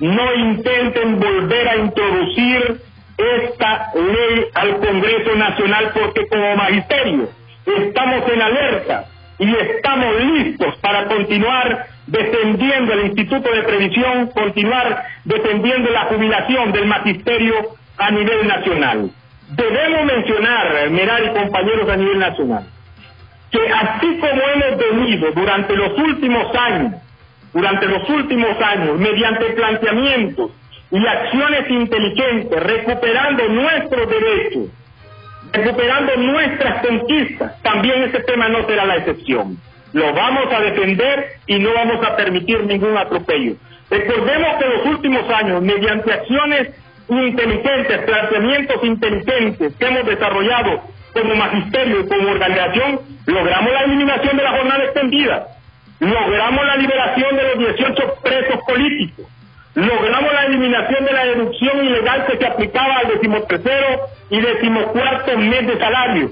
[0.00, 2.80] no intenten volver a introducir
[3.16, 7.28] esta ley al Congreso Nacional porque como magisterio
[7.64, 9.04] estamos en alerta
[9.38, 16.86] y estamos listos para continuar defendiendo el Instituto de Previsión, continuar defendiendo la jubilación del
[16.86, 17.54] magisterio
[17.98, 19.10] a nivel nacional.
[19.50, 22.66] Debemos mencionar, Meral y compañeros a nivel nacional,
[23.52, 26.94] que así como hemos venido durante los últimos años,
[27.52, 30.50] durante los últimos años, mediante planteamientos
[30.90, 34.68] y acciones inteligentes, recuperando nuestros derechos,
[35.52, 39.58] recuperando nuestras conquistas, también ese tema no será la excepción.
[39.92, 43.56] Lo vamos a defender y no vamos a permitir ningún atropello.
[43.90, 46.70] Recordemos que los últimos años, mediante acciones
[47.08, 50.82] inteligentes, planteamientos inteligentes que hemos desarrollado
[51.12, 55.46] como magisterio como organización, logramos la eliminación de la jornada extendida,
[56.00, 59.26] logramos la liberación de los 18 presos políticos,
[59.74, 65.66] logramos la eliminación de la deducción ilegal que se aplicaba al decimotercero y decimocuarto mes
[65.66, 66.30] de salario.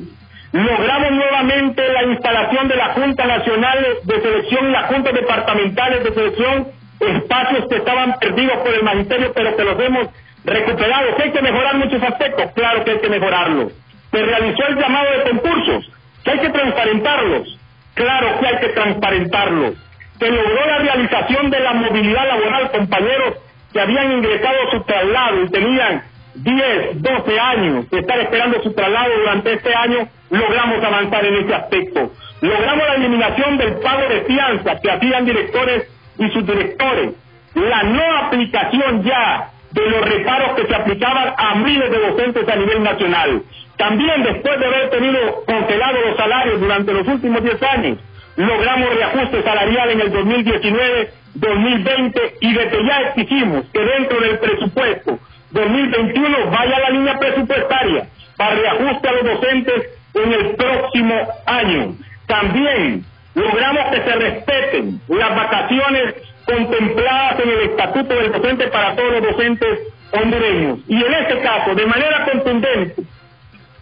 [0.52, 6.12] Logramos nuevamente la instalación de la Junta Nacional de Selección y las Juntas Departamentales de
[6.12, 6.66] Selección,
[6.98, 10.08] espacios que estaban perdidos por el magisterio, pero que los hemos
[10.44, 11.14] recuperado.
[11.16, 12.50] ¿Que hay que mejorar muchos aspectos?
[12.52, 13.72] Claro que hay que mejorarlos.
[14.10, 15.90] Se realizó el llamado de concursos,
[16.24, 17.58] que hay que transparentarlos.
[17.94, 19.76] Claro que hay que transparentarlos
[20.20, 23.36] se logró la realización de la movilidad laboral, compañeros
[23.72, 26.02] que habían ingresado a su traslado y tenían
[26.34, 31.54] 10, 12 años de estar esperando su traslado durante este año, logramos avanzar en ese
[31.54, 32.12] aspecto.
[32.42, 37.14] Logramos la eliminación del pago de fianza que hacían directores y subdirectores.
[37.54, 42.56] La no aplicación ya de los reparos que se aplicaban a miles de docentes a
[42.56, 43.42] nivel nacional.
[43.76, 47.98] También después de haber tenido congelados los salarios durante los últimos 10 años,
[48.36, 55.18] logramos reajuste salarial en el 2019, 2020 y desde ya exigimos que dentro del presupuesto
[55.52, 58.06] 2021 vaya la línea presupuestaria
[58.36, 61.14] para reajuste a los docentes en el próximo
[61.46, 61.94] año.
[62.26, 63.04] También
[63.34, 66.14] logramos que se respeten las vacaciones
[66.50, 69.78] contempladas en el estatuto del docente para todos los docentes
[70.12, 70.78] hondureños.
[70.88, 73.02] Y en este caso, de manera contundente,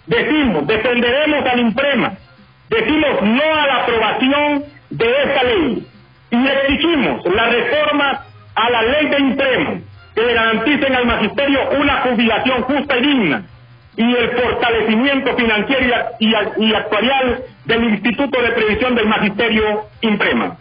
[0.06, 2.18] decimos, defenderemos al IMPREMA,
[2.68, 5.86] Decimos no a la aprobación de esta ley
[6.30, 9.80] y exigimos la reforma a la ley de impremo
[10.14, 13.42] que le garanticen al magisterio una jubilación justa y digna
[13.96, 16.28] y el fortalecimiento financiero y,
[16.58, 20.56] y actuarial del Instituto de Previsión del Magisterio Imprema.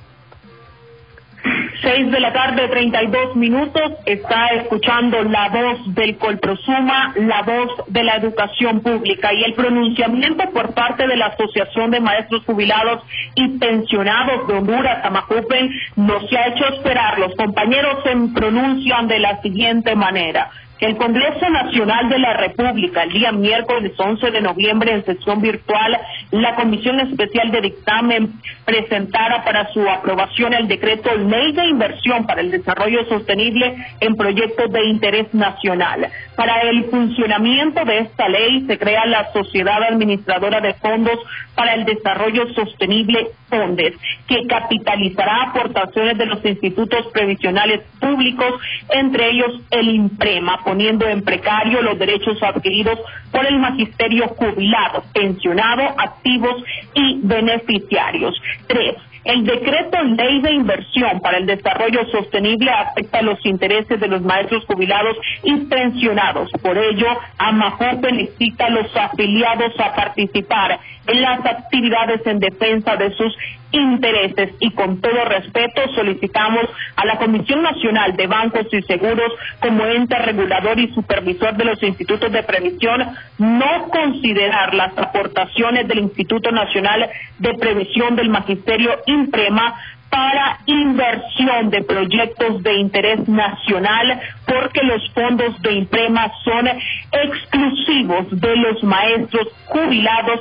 [1.81, 8.03] Seis de la tarde, 32 minutos, está escuchando la voz del Colprosuma, la voz de
[8.03, 13.03] la educación pública y el pronunciamiento por parte de la Asociación de Maestros Jubilados
[13.35, 17.19] y Pensionados de Honduras, Tamacupen, no se ha hecho esperar.
[17.19, 23.11] Los compañeros se pronuncian de la siguiente manera el Congreso Nacional de la República el
[23.11, 25.97] día miércoles 11 de noviembre en sesión virtual
[26.31, 28.33] la Comisión Especial de Dictamen
[28.65, 34.71] presentara para su aprobación el decreto Ley de Inversión para el Desarrollo Sostenible en Proyectos
[34.71, 36.09] de Interés Nacional.
[36.35, 41.17] Para el funcionamiento de esta ley se crea la Sociedad Administradora de Fondos
[41.55, 43.95] para el Desarrollo Sostenible FONDES,
[44.27, 51.81] que capitalizará aportaciones de los institutos previsionales públicos, entre ellos el IMPREMA, poniendo en precario
[51.81, 52.99] los derechos adquiridos
[53.31, 56.61] por el magisterio jubilado, pensionado, activos
[56.93, 58.35] y beneficiarios.
[58.67, 64.21] Tres, el decreto ley de inversión para el desarrollo sostenible afecta los intereses de los
[64.21, 66.49] maestros jubilados y pensionados.
[66.61, 70.79] Por ello, AMAJOPE necesita a los afiliados a participar
[71.13, 73.35] las actividades en defensa de sus
[73.71, 74.51] intereses.
[74.59, 76.65] Y con todo respeto solicitamos
[76.95, 81.81] a la Comisión Nacional de Bancos y Seguros como ente regulador y supervisor de los
[81.83, 83.05] institutos de previsión
[83.37, 89.75] no considerar las aportaciones del Instituto Nacional de Previsión del Magisterio Imprema
[90.09, 96.67] para inversión de proyectos de interés nacional porque los fondos de imprema son
[97.11, 100.39] exclusivos de los maestros jubilados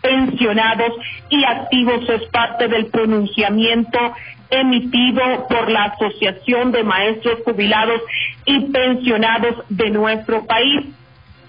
[0.00, 0.92] pensionados
[1.28, 3.98] y activos es parte del pronunciamiento
[4.50, 8.00] emitido por la Asociación de Maestros Jubilados
[8.44, 10.86] y Pensionados de nuestro país.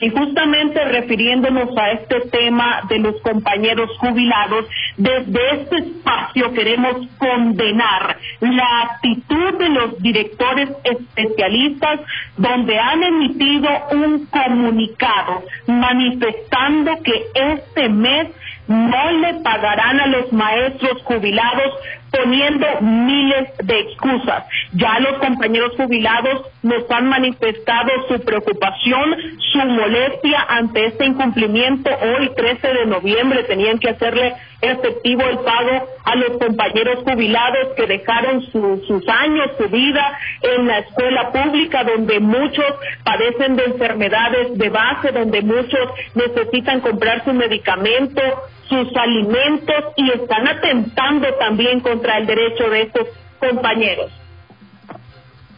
[0.01, 4.65] Y justamente refiriéndonos a este tema de los compañeros jubilados,
[4.97, 11.99] desde este espacio queremos condenar la actitud de los directores especialistas
[12.37, 18.29] donde han emitido un comunicado manifestando que este mes
[18.67, 21.73] no le pagarán a los maestros jubilados
[22.11, 24.45] poniendo miles de excusas.
[24.73, 29.15] Ya los compañeros jubilados nos han manifestado su preocupación,
[29.51, 31.89] su molestia ante este incumplimiento.
[31.89, 37.87] Hoy, 13 de noviembre, tenían que hacerle efectivo el pago a los compañeros jubilados que
[37.87, 42.65] dejaron sus años, su vida en la escuela pública, donde muchos
[43.03, 48.21] padecen de enfermedades de base, donde muchos necesitan comprar su medicamento,
[48.67, 53.07] sus alimentos y están atentando también contra el derecho de estos
[53.39, 54.11] compañeros.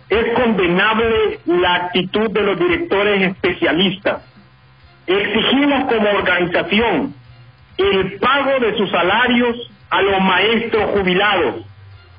[0.10, 4.22] Es condenable la actitud de los directores especialistas.
[5.08, 7.21] Exigimos como organización
[7.82, 9.58] el pago de sus salarios
[9.90, 11.66] a los maestros jubilados.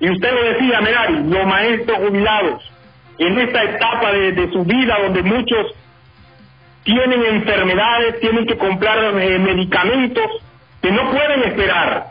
[0.00, 2.70] Y usted lo decía, Merari, los maestros jubilados,
[3.18, 5.74] en esta etapa de, su vida donde muchos
[6.82, 10.26] tienen enfermedades, tienen que comprar eh, medicamentos
[10.82, 12.06] que no pueden esperar.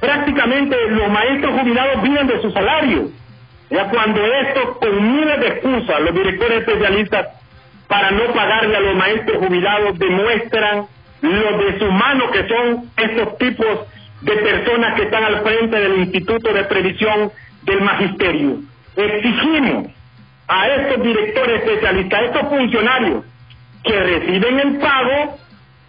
[0.00, 3.10] Prácticamente los maestros jubilados viven de su salario.
[3.70, 7.28] Ya cuando esto, con miles de excusas, los directores especialistas
[7.86, 10.86] para no pagarle a los maestros jubilados demuestran
[11.24, 13.80] lo deshumanos que son estos tipos
[14.20, 18.58] de personas que están al frente del Instituto de Previsión del Magisterio.
[18.96, 19.86] Exigimos
[20.48, 23.24] a estos directores especialistas, a estos funcionarios
[23.82, 25.38] que reciben el pago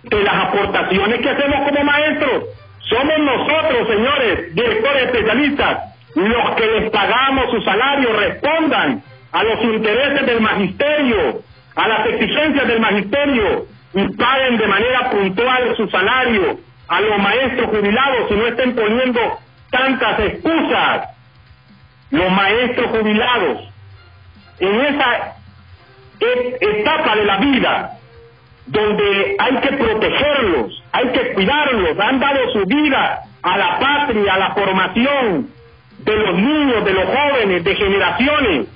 [0.04, 2.44] de las aportaciones que hacemos como maestros.
[2.80, 10.26] Somos nosotros, señores, directores especialistas, los que les pagamos su salario, respondan a los intereses
[10.26, 11.42] del magisterio,
[11.76, 13.66] a las exigencias del magisterio,
[13.96, 19.40] y paguen de manera puntual su salario a los maestros jubilados y no estén poniendo
[19.72, 21.10] tantas excusas.
[22.12, 23.62] Los maestros jubilados,
[24.60, 25.36] en esa
[26.20, 27.92] etapa de la vida,
[28.68, 34.40] donde hay que protegerlos, hay que cuidarlos, han dado su vida a la patria, a
[34.40, 35.50] la formación
[36.00, 38.68] de los niños, de los jóvenes, de generaciones,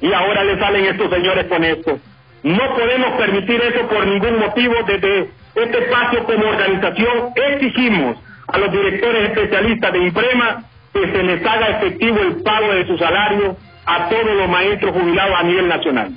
[0.00, 1.98] y ahora le salen estos señores con esto.
[2.42, 4.74] No podemos permitir eso por ningún motivo.
[4.86, 8.18] Desde este espacio como organización exigimos
[8.48, 12.96] a los directores especialistas de IMPREMA que se les haga efectivo el pago de su
[12.98, 16.10] salario a todos los maestros jubilados a nivel nacional.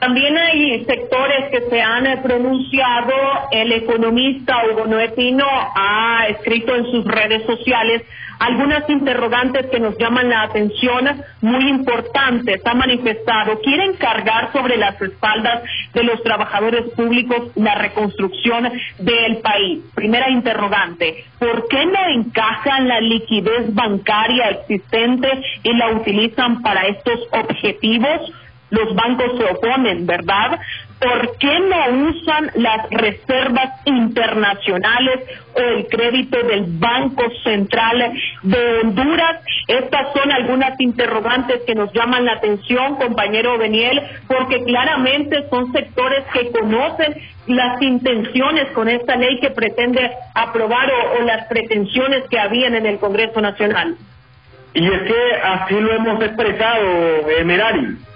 [0.00, 3.14] También hay sectores que se han pronunciado.
[3.50, 8.02] El economista Hugo Noetino ha escrito en sus redes sociales
[8.38, 12.64] algunas interrogantes que nos llaman la atención muy importantes.
[12.64, 19.80] Ha manifestado, quieren cargar sobre las espaldas de los trabajadores públicos la reconstrucción del país.
[19.94, 25.28] Primera interrogante, ¿por qué no encajan la liquidez bancaria existente
[25.64, 28.32] y la utilizan para estos objetivos?
[28.70, 30.60] Los bancos se oponen, ¿verdad?
[31.00, 35.20] ¿Por qué no usan las reservas internacionales
[35.54, 38.12] o el crédito del Banco Central
[38.42, 39.40] de Honduras?
[39.68, 46.24] Estas son algunas interrogantes que nos llaman la atención, compañero Beniel, porque claramente son sectores
[46.32, 47.14] que conocen
[47.46, 50.90] las intenciones con esta ley que pretende aprobar
[51.20, 53.94] o, las pretensiones que habían en el Congreso Nacional.
[54.74, 56.84] Y es que así lo hemos expresado,
[57.28, 58.07] eh, Merari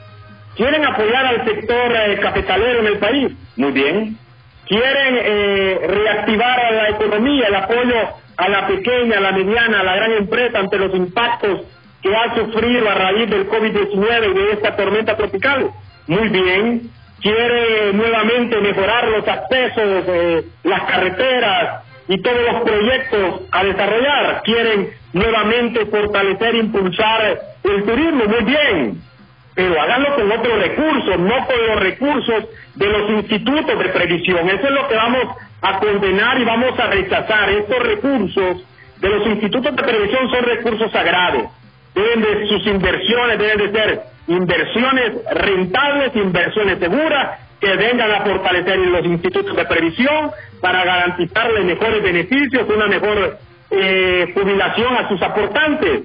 [0.57, 3.33] ¿Quieren apoyar al sector eh, capitalero en el país?
[3.57, 4.19] Muy bien.
[4.67, 7.97] ¿Quieren eh, reactivar a la economía, el apoyo
[8.37, 11.63] a la pequeña, a la mediana, a la gran empresa ante los impactos
[12.03, 15.71] que ha sufrido a raíz del COVID-19 y de esta tormenta tropical?
[16.07, 16.91] Muy bien.
[17.21, 24.43] ¿Quiere nuevamente mejorar los accesos, eh, las carreteras y todos los proyectos a desarrollar?
[24.43, 28.25] ¿Quieren nuevamente fortalecer e impulsar el turismo?
[28.27, 29.12] Muy bien
[29.55, 32.45] pero háganlo con otros recursos, no con los recursos
[32.75, 34.49] de los institutos de previsión.
[34.49, 35.25] Eso es lo que vamos
[35.61, 37.51] a condenar y vamos a rechazar.
[37.51, 38.65] Estos recursos
[38.99, 41.51] de los institutos de previsión son recursos sagrados.
[41.95, 48.79] Deben de sus inversiones, deben de ser inversiones rentables, inversiones seguras, que vengan a fortalecer
[48.79, 50.31] los institutos de previsión
[50.61, 53.39] para garantizarles mejores beneficios, una mejor
[53.71, 56.03] eh, jubilación a sus aportantes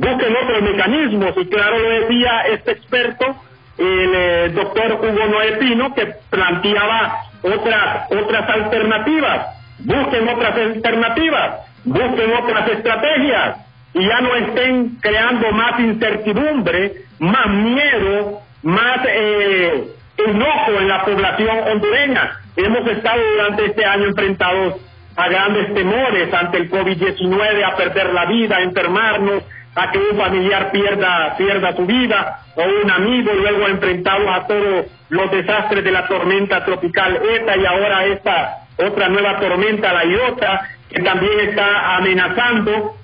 [0.00, 3.36] busquen otros mecanismos y claro lo decía este experto
[3.78, 9.46] el eh, doctor Hugo Noé Pino que planteaba otras otras alternativas.
[9.78, 13.58] Busquen otras alternativas busquen otras estrategias.
[13.92, 21.58] Y ya no estén creando más incertidumbre más miedo más eh, enojo en la población
[21.68, 22.38] hondureña.
[22.56, 24.76] Hemos estado durante este año enfrentados
[25.16, 29.42] a grandes temores ante el COVID-19 a perder la vida a enfermarnos
[29.74, 34.86] a que un familiar pierda, pierda su vida o un amigo luego enfrentado a todos
[35.08, 40.68] los desastres de la tormenta tropical ETA y ahora esta otra nueva tormenta, la IOTA,
[40.88, 42.96] que también está amenazando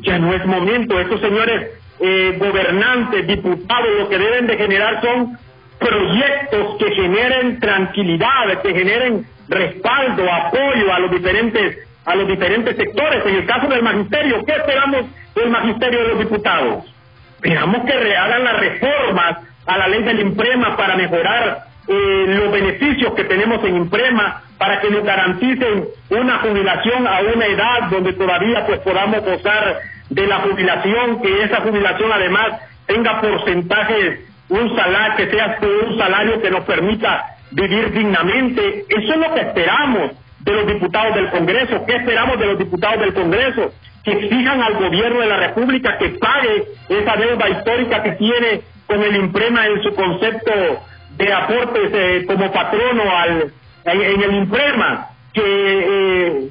[0.00, 0.98] Ya no es momento.
[0.98, 5.38] Estos señores eh, gobernantes, diputados, lo que deben de generar son
[5.78, 13.24] proyectos que generen tranquilidad, que generen respaldo, apoyo a los diferentes a los diferentes sectores.
[13.24, 16.84] En el caso del magisterio, ¿qué esperamos del magisterio de los diputados?
[17.36, 23.12] Esperamos que hagan las reformas a la ley del IMPREMA para mejorar eh, los beneficios
[23.14, 28.64] que tenemos en IMPREMA, para que nos garanticen una jubilación a una edad donde todavía
[28.66, 35.30] pues podamos gozar de la jubilación, que esa jubilación además tenga porcentajes, un salario, que
[35.30, 38.84] sea un salario que nos permita vivir dignamente.
[38.88, 41.84] Eso es lo que esperamos de los diputados del Congreso.
[41.86, 43.72] ¿Qué esperamos de los diputados del Congreso?
[44.04, 49.02] Que exijan al gobierno de la República que pague esa deuda histórica que tiene con
[49.02, 50.52] el imprema en su concepto
[51.16, 53.52] de aportes eh, como patrono al,
[53.84, 56.48] en, el imprema, que eh,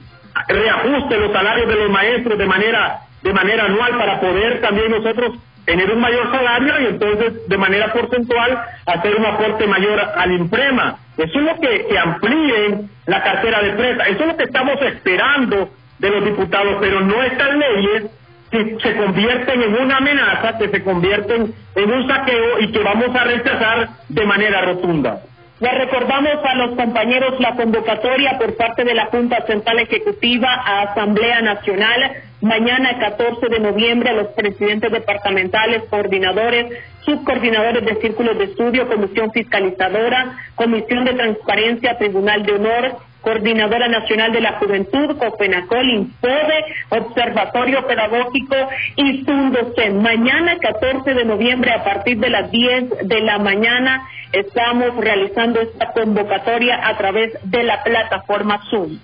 [0.48, 5.38] reajuste los salarios de los maestros de manera de manera anual para poder también nosotros
[5.66, 10.98] tener un mayor salario y entonces de manera porcentual hacer un aporte mayor al imprema.
[11.18, 14.04] Eso es lo que, que amplíen la cartera de presa.
[14.08, 15.70] Eso es lo que estamos esperando
[16.04, 18.12] de los diputados, pero no estas leyes
[18.52, 23.16] que se convierten en una amenaza, que se convierten en un saqueo y que vamos
[23.16, 25.22] a rechazar de manera rotunda.
[25.62, 30.82] Le recordamos a los compañeros la convocatoria por parte de la Junta Central Ejecutiva a
[30.92, 32.12] Asamblea Nacional.
[32.42, 36.66] Mañana, 14 de noviembre, a los presidentes departamentales, coordinadores,
[37.06, 44.34] subcoordinadores de círculos de estudio, comisión fiscalizadora, comisión de transparencia, tribunal de honor, Coordinadora Nacional
[44.34, 48.56] de la Juventud, COPENACOL, INFODE, Observatorio Pedagógico
[48.98, 50.02] y Sundocen.
[50.02, 54.04] Mañana, 14 de noviembre, a partir de las 10 de la mañana,
[54.34, 59.00] estamos realizando esta convocatoria a través de la plataforma Zoom.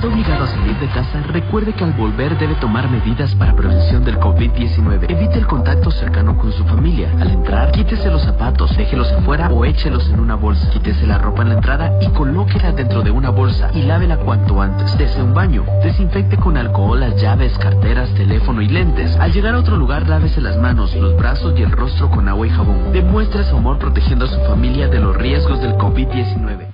[0.00, 4.02] Está obligado a salir de casa, recuerde que al volver debe tomar medidas para prevención
[4.02, 5.10] del COVID-19.
[5.10, 7.12] Evite el contacto cercano con su familia.
[7.20, 10.70] Al entrar, quítese los zapatos, déjelos afuera o échelos en una bolsa.
[10.70, 14.62] Quítese la ropa en la entrada y colóquela dentro de una bolsa y lávela cuanto
[14.62, 14.96] antes.
[14.96, 15.66] Dese un baño.
[15.84, 19.14] Desinfecte con alcohol las llaves, carteras, teléfono y lentes.
[19.18, 22.46] Al llegar a otro lugar, lávese las manos, los brazos y el rostro con agua
[22.46, 22.90] y jabón.
[22.92, 26.68] Demuestre su amor protegiendo a su familia de los riesgos del COVID-19.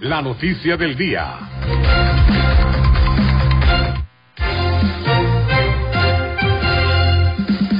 [0.00, 1.38] La noticia del día.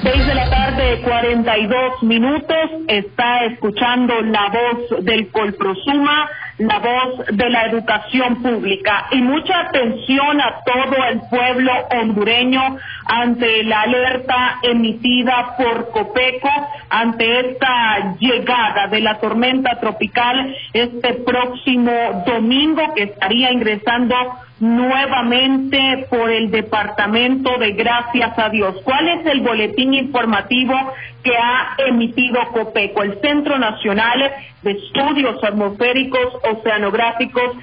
[0.02, 2.56] Seis de la tarde, 42 minutos.
[2.88, 6.28] Está escuchando la voz del Colprosuma
[6.58, 13.62] la voz de la educación pública y mucha atención a todo el pueblo hondureño ante
[13.62, 16.50] la alerta emitida por Copeco
[16.90, 24.16] ante esta llegada de la tormenta tropical este próximo domingo que estaría ingresando
[24.60, 28.76] nuevamente por el departamento de Gracias a Dios.
[28.84, 30.74] ¿Cuál es el boletín informativo
[31.22, 33.02] que ha emitido COPECO?
[33.02, 34.32] El Centro Nacional
[34.62, 37.56] de Estudios Atmosféricos Oceanográficos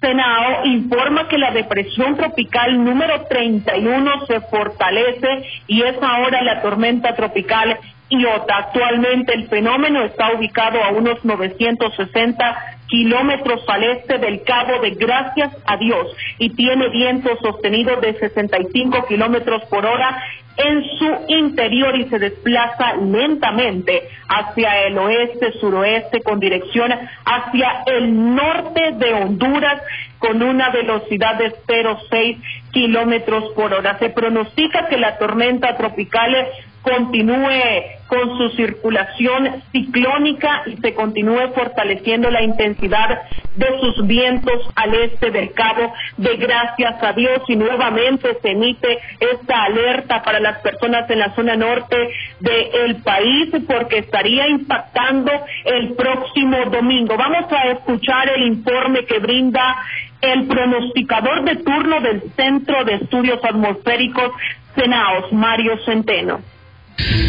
[0.00, 7.14] Senado informa que la depresión tropical número 31 se fortalece y es ahora la tormenta
[7.14, 7.78] tropical
[8.08, 8.56] Iota.
[8.56, 15.56] Actualmente el fenómeno está ubicado a unos 960 kilómetros al este del Cabo de Gracias
[15.64, 20.20] a Dios y tiene vientos sostenidos de 65 kilómetros por hora
[20.56, 26.92] en su interior y se desplaza lentamente hacia el oeste, suroeste, con dirección
[27.24, 29.80] hacia el norte de Honduras
[30.18, 33.98] con una velocidad de 0,6 kilómetros por hora.
[33.98, 36.34] Se pronostica que la tormenta tropical
[36.82, 43.22] continúe con su circulación ciclónica y se continúe fortaleciendo la intensidad
[43.54, 48.98] de sus vientos al este del Cabo de Gracias a Dios y nuevamente se emite
[49.20, 51.96] esta alerta para las personas en la zona norte
[52.40, 55.30] del país porque estaría impactando
[55.64, 57.16] el próximo domingo.
[57.16, 59.76] Vamos a escuchar el informe que brinda
[60.20, 64.32] el pronosticador de turno del Centro de Estudios Atmosféricos
[64.74, 66.40] Senaos, Mario Centeno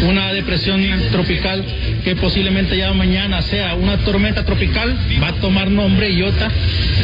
[0.08, 1.64] una depresión tropical
[2.04, 6.48] que posiblemente ya mañana sea una tormenta tropical, va a tomar nombre Iota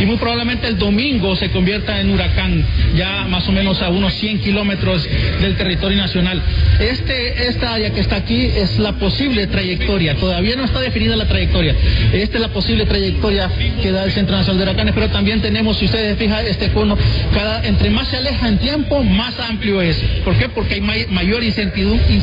[0.00, 2.64] y muy probablemente el domingo se convierta en huracán,
[2.96, 5.06] ya más o menos a unos 100 kilómetros
[5.40, 6.42] del territorio nacional.
[6.80, 11.26] Este, esta área que está aquí es la posible trayectoria, todavía no está definida la
[11.26, 11.74] trayectoria.
[12.12, 13.50] Esta es la posible trayectoria
[13.82, 16.96] que da el Centro Nacional de Huracanes, pero también tenemos, si ustedes fijan, este cono,
[17.32, 19.96] cada, entre más se aleja en tiempo, más amplio es.
[20.24, 20.48] ¿Por qué?
[20.48, 22.18] Porque hay mayor incertidumbre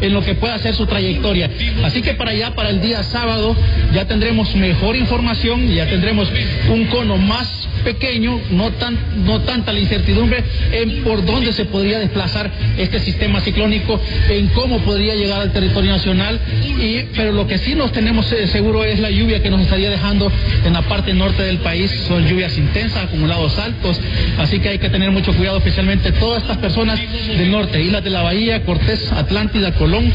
[0.00, 1.50] en lo que pueda ser su trayectoria.
[1.84, 3.56] Así que para allá, para el día sábado,
[3.92, 6.30] ya tendremos mejor información, ya tendremos
[6.68, 11.98] un cono más pequeño, no, tan, no tanta la incertidumbre en por dónde se podría
[11.98, 17.58] desplazar este sistema ciclónico, en cómo podría llegar al territorio nacional, y, pero lo que
[17.58, 20.30] sí nos tenemos eh, seguro es la lluvia que nos estaría dejando
[20.64, 24.00] en la parte norte del país, son lluvias intensas, acumulados altos,
[24.38, 28.10] así que hay que tener mucho cuidado, especialmente todas estas personas del norte, Islas de
[28.10, 30.12] la Bahía, Cortés, Atlántida, Colón,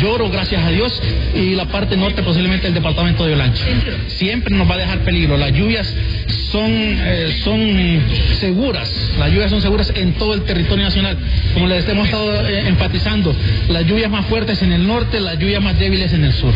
[0.00, 1.00] Lloro, gracias a Dios,
[1.34, 3.64] y la parte norte posiblemente el departamento de Olancho.
[4.08, 5.94] Siempre nos va a dejar peligro, las lluvias
[6.54, 8.00] son, eh, son
[8.38, 8.88] seguras,
[9.18, 11.18] las lluvias son seguras en todo el territorio nacional.
[11.52, 13.34] Como les hemos estado eh, enfatizando,
[13.68, 16.54] las lluvias más fuertes en el norte, las lluvias más débiles en el sur.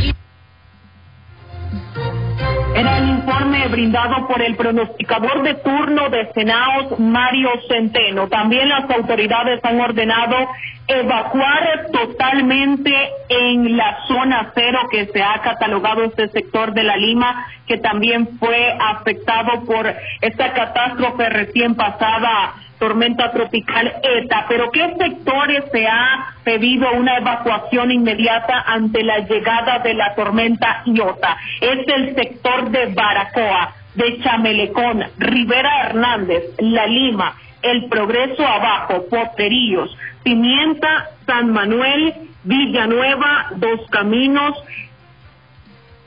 [3.29, 8.27] Informe brindado por el pronosticador de turno de Senaos, Mario Centeno.
[8.29, 10.49] También las autoridades han ordenado
[10.87, 12.91] evacuar totalmente
[13.29, 18.39] en la zona cero que se ha catalogado este sector de la Lima, que también
[18.39, 19.87] fue afectado por
[20.23, 27.91] esta catástrofe recién pasada tormenta tropical ETA, pero ¿qué sectores se ha pedido una evacuación
[27.91, 31.37] inmediata ante la llegada de la tormenta Iota?
[31.61, 39.97] Es el sector de Baracoa, de Chamelecón, Rivera Hernández, La Lima, El Progreso Abajo, Poteríos,
[40.23, 42.15] Pimienta, San Manuel,
[42.45, 44.57] Villanueva, Dos Caminos,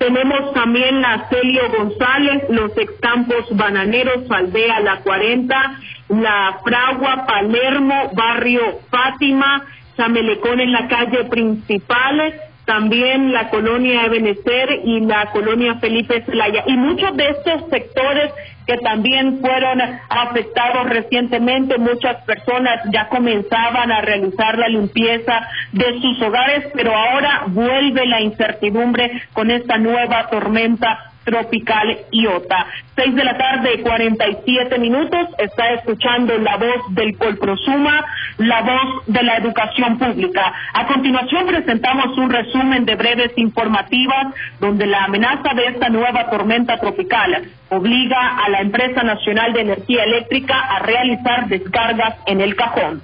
[0.02, 5.80] tenemos también la Celio González, los excampos bananeros, Aldea La 40,
[6.10, 9.64] La Fragua, Palermo, Barrio Fátima,
[9.96, 12.34] Chamelecón en la calle principal,
[12.66, 16.64] también la colonia Ebenecer y la colonia Felipe Zelaya.
[16.66, 18.34] Y muchos de estos sectores
[18.72, 26.22] que también fueron afectados recientemente, muchas personas ya comenzaban a realizar la limpieza de sus
[26.22, 32.68] hogares, pero ahora vuelve la incertidumbre con esta nueva tormenta tropical Iota.
[32.96, 38.06] Seis de la tarde, 47 minutos, está escuchando la voz del Colprosuma,
[38.38, 40.54] la voz de la educación pública.
[40.74, 46.78] A continuación presentamos un resumen de breves informativas donde la amenaza de esta nueva tormenta
[46.78, 53.02] tropical obliga a la empresa nacional de energía eléctrica a realizar descargas en el cajón.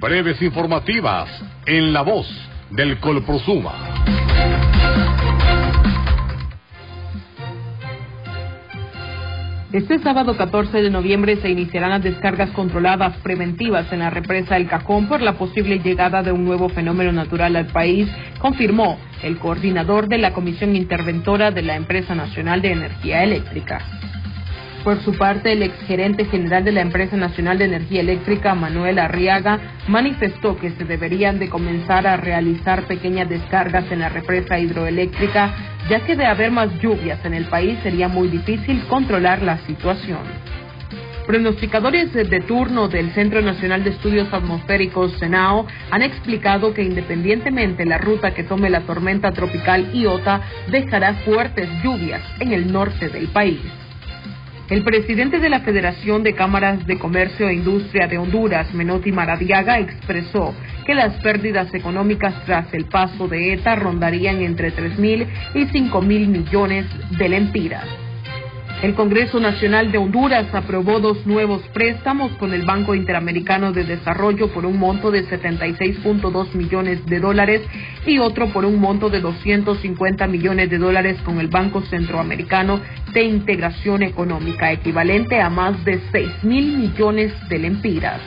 [0.00, 1.28] Breves informativas
[1.66, 2.26] en la voz
[2.70, 3.94] del Colprosuma.
[9.72, 14.68] Este sábado 14 de noviembre se iniciarán las descargas controladas preventivas en la represa El
[14.68, 20.08] Cajón por la posible llegada de un nuevo fenómeno natural al país, confirmó el coordinador
[20.08, 23.95] de la Comisión Interventora de la Empresa Nacional de Energía Eléctrica.
[24.86, 29.58] Por su parte, el exgerente general de la Empresa Nacional de Energía Eléctrica, Manuel Arriaga,
[29.88, 35.52] manifestó que se deberían de comenzar a realizar pequeñas descargas en la represa hidroeléctrica,
[35.90, 40.20] ya que de haber más lluvias en el país sería muy difícil controlar la situación.
[41.26, 47.98] Pronosticadores de turno del Centro Nacional de Estudios Atmosféricos, CENAO, han explicado que independientemente la
[47.98, 53.58] ruta que tome la tormenta tropical Iota, dejará fuertes lluvias en el norte del país.
[54.68, 59.78] El presidente de la Federación de Cámaras de Comercio e Industria de Honduras, Menotti Maradiaga,
[59.78, 60.52] expresó
[60.84, 66.02] que las pérdidas económicas tras el paso de ETA rondarían entre 3 mil y 5
[66.02, 66.84] mil millones
[67.16, 68.05] de lempiras.
[68.82, 74.52] El Congreso Nacional de Honduras aprobó dos nuevos préstamos con el Banco Interamericano de Desarrollo
[74.52, 77.62] por un monto de 76.2 millones de dólares
[78.06, 82.80] y otro por un monto de 250 millones de dólares con el Banco Centroamericano
[83.14, 88.20] de Integración Económica, equivalente a más de 6 mil millones de lempiras.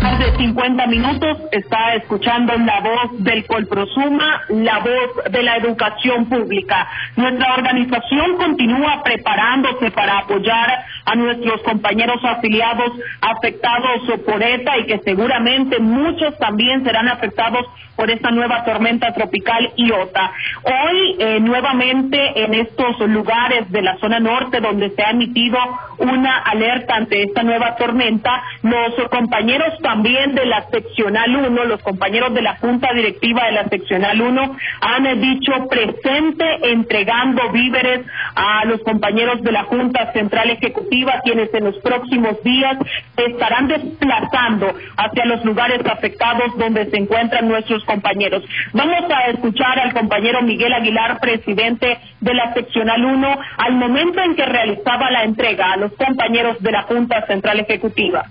[0.00, 6.88] de 50 minutos está escuchando la voz del Colprosuma, la voz de la educación pública.
[7.16, 15.00] Nuestra organización continúa preparándose para apoyar a nuestros compañeros afiliados afectados por esta y que
[15.04, 17.66] seguramente muchos también serán afectados
[18.00, 20.32] por esta nueva tormenta tropical Iota.
[20.62, 25.58] Hoy, eh, nuevamente, en estos lugares de la zona norte donde se ha emitido
[25.98, 32.32] una alerta ante esta nueva tormenta, los compañeros también de la seccional 1, los compañeros
[32.32, 38.80] de la Junta Directiva de la seccional 1, han dicho presente entregando víveres a los
[38.82, 42.76] compañeros de la Junta Central Ejecutiva, quienes en los próximos días
[43.16, 48.44] estarán desplazando hacia los lugares afectados donde se encuentran nuestros compañeros.
[48.72, 54.36] Vamos a escuchar al compañero Miguel Aguilar, presidente de la seccional 1, al momento en
[54.36, 58.24] que realizaba la entrega a los compañeros de la Junta Central Ejecutiva.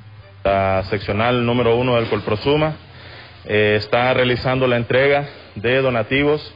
[0.43, 2.75] La seccional número 1 del Colprosuma
[3.45, 6.53] eh, está realizando la entrega de donativos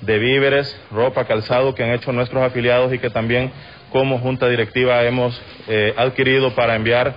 [0.00, 3.50] de víveres, ropa, calzado que han hecho nuestros afiliados y que también
[3.92, 7.16] como junta directiva hemos eh, adquirido para enviar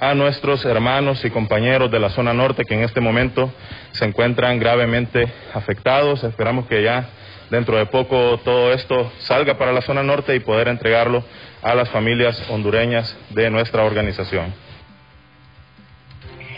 [0.00, 3.52] a nuestros hermanos y compañeros de la zona norte que en este momento
[3.92, 6.24] se encuentran gravemente afectados.
[6.24, 7.08] Esperamos que ya
[7.50, 11.22] dentro de poco todo esto salga para la zona norte y poder entregarlo
[11.62, 14.71] a las familias hondureñas de nuestra organización.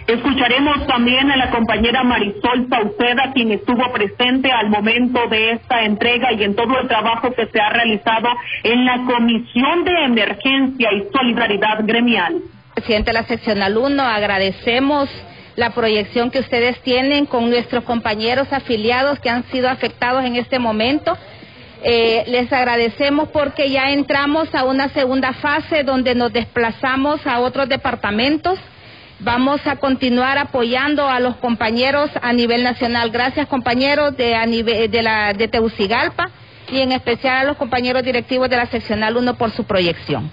[0.06, 6.30] Escucharemos también a la compañera Marisol Sauceda, quien estuvo presente al momento de esta entrega
[6.32, 8.28] y en todo el trabajo que se ha realizado
[8.64, 12.42] en la Comisión de Emergencia y Solidaridad Gremial.
[12.74, 15.08] Presidente de la seccional 1, agradecemos
[15.56, 20.58] la proyección que ustedes tienen con nuestros compañeros afiliados que han sido afectados en este
[20.58, 21.16] momento.
[21.82, 27.70] Eh, les agradecemos porque ya entramos a una segunda fase donde nos desplazamos a otros
[27.70, 28.58] departamentos.
[29.20, 33.10] Vamos a continuar apoyando a los compañeros a nivel nacional.
[33.10, 36.30] Gracias compañeros de, a nivel, de, la, de Teucigalpa
[36.68, 40.30] y en especial a los compañeros directivos de la seccional 1 por su proyección.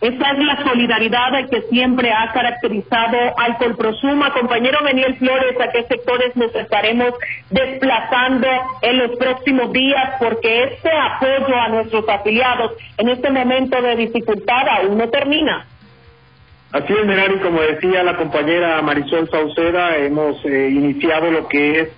[0.00, 4.34] Esa es la solidaridad que siempre ha caracterizado al Colprosuma.
[4.34, 7.14] Compañero Beniel Flores, ¿a qué sectores nos estaremos
[7.48, 8.46] desplazando
[8.82, 10.16] en los próximos días?
[10.18, 15.66] Porque este apoyo a nuestros afiliados en este momento de dificultad aún no termina.
[16.74, 21.88] Así es, Menari, como decía la compañera Marisol Sauceda, hemos eh, iniciado lo que es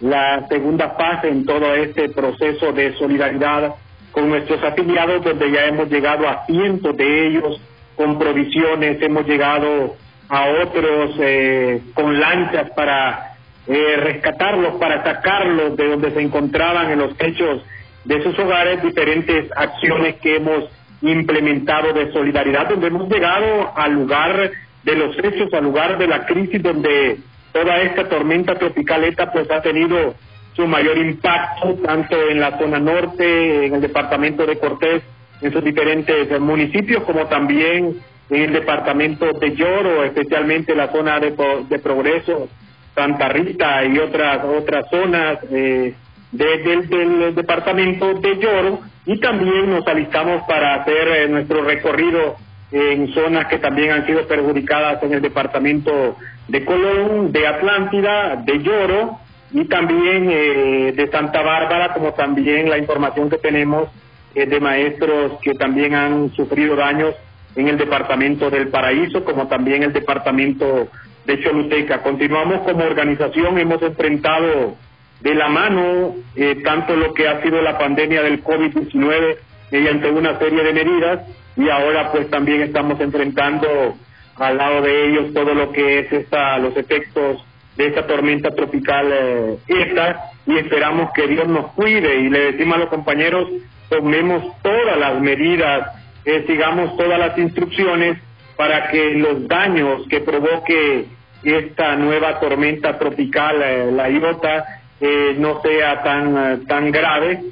[0.00, 3.76] la segunda fase en todo este proceso de solidaridad
[4.10, 7.60] con nuestros afiliados, donde ya hemos llegado a cientos de ellos
[7.94, 9.94] con provisiones, hemos llegado
[10.28, 13.36] a otros eh, con lanchas para
[13.68, 17.62] eh, rescatarlos, para sacarlos de donde se encontraban en los techos
[18.04, 20.64] de sus hogares, diferentes acciones que hemos
[21.02, 24.50] implementado de solidaridad, donde hemos llegado al lugar
[24.82, 27.18] de los hechos, al lugar de la crisis, donde
[27.52, 30.14] toda esta tormenta tropical ETA pues ha tenido
[30.54, 35.02] su mayor impacto tanto en la zona norte, en el departamento de Cortés,
[35.42, 37.96] en sus diferentes municipios, como también
[38.30, 41.32] en el departamento de Lloro, especialmente la zona de,
[41.78, 42.48] Progreso,
[42.94, 45.94] Santa Rita y otras otras zonas eh,
[46.36, 52.36] del departamento de Lloro y también nos alistamos para hacer eh, nuestro recorrido
[52.72, 56.16] en zonas que también han sido perjudicadas en el departamento
[56.48, 59.18] de Colón, de Atlántida, de Lloro
[59.52, 63.88] y también eh, de Santa Bárbara, como también la información que tenemos
[64.34, 67.14] eh, de maestros que también han sufrido daños
[67.54, 70.88] en el departamento del Paraíso, como también el departamento
[71.24, 72.02] de Choluteca.
[72.02, 74.76] Continuamos como organización, hemos enfrentado
[75.20, 79.36] de la mano eh, tanto lo que ha sido la pandemia del COVID-19
[79.70, 81.20] mediante una serie de medidas
[81.56, 83.96] y ahora pues también estamos enfrentando
[84.36, 87.44] al lado de ellos todo lo que es esta, los efectos
[87.76, 92.76] de esta tormenta tropical eh, esta y esperamos que Dios nos cuide y le decimos
[92.76, 93.48] a los compañeros
[93.88, 95.88] tomemos todas las medidas,
[96.24, 98.18] eh, sigamos todas las instrucciones
[98.56, 101.06] para que los daños que provoque
[101.42, 104.64] esta nueva tormenta tropical, eh, la Iota,
[105.00, 107.42] eh, no sea tan, tan grave.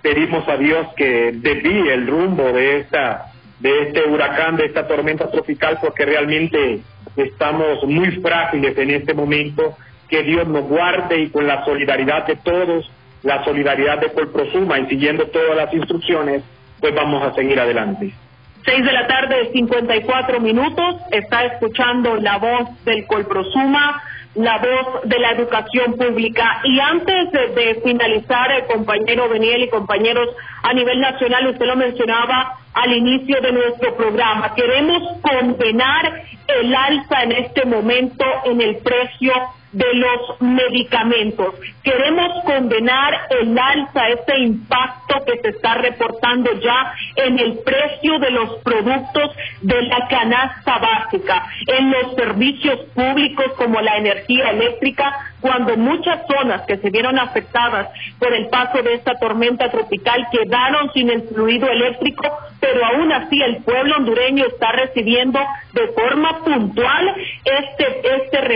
[0.00, 3.32] pedimos a Dios que desvíe el rumbo de esta
[3.62, 6.80] de este huracán, de esta tormenta tropical, porque realmente
[7.16, 9.76] estamos muy frágiles en este momento.
[10.08, 12.90] Que Dios nos guarde y con la solidaridad de todos,
[13.22, 16.42] la solidaridad de Colprosuma y siguiendo todas las instrucciones,
[16.80, 18.12] pues vamos a seguir adelante.
[18.64, 20.96] Seis de la tarde, 54 minutos.
[21.10, 24.02] Está escuchando la voz del Colprosuma,
[24.34, 26.60] la voz de la educación pública.
[26.64, 30.28] Y antes de, finalizar, el compañero Beniel y compañeros
[30.62, 34.54] a nivel nacional, usted lo mencionaba al inicio de nuestro programa.
[34.54, 39.32] Queremos condenar el alza en este momento en el precio
[39.72, 41.54] de los medicamentos.
[41.82, 48.30] Queremos condenar el alza, ese impacto que se está reportando ya en el precio de
[48.30, 49.30] los productos
[49.62, 56.62] de la canasta básica, en los servicios públicos como la energía eléctrica, cuando muchas zonas
[56.62, 57.88] que se vieron afectadas
[58.18, 62.22] por el paso de esta tormenta tropical quedaron sin el fluido eléctrico,
[62.60, 65.40] pero aún así el pueblo hondureño está recibiendo
[65.72, 67.14] de forma puntual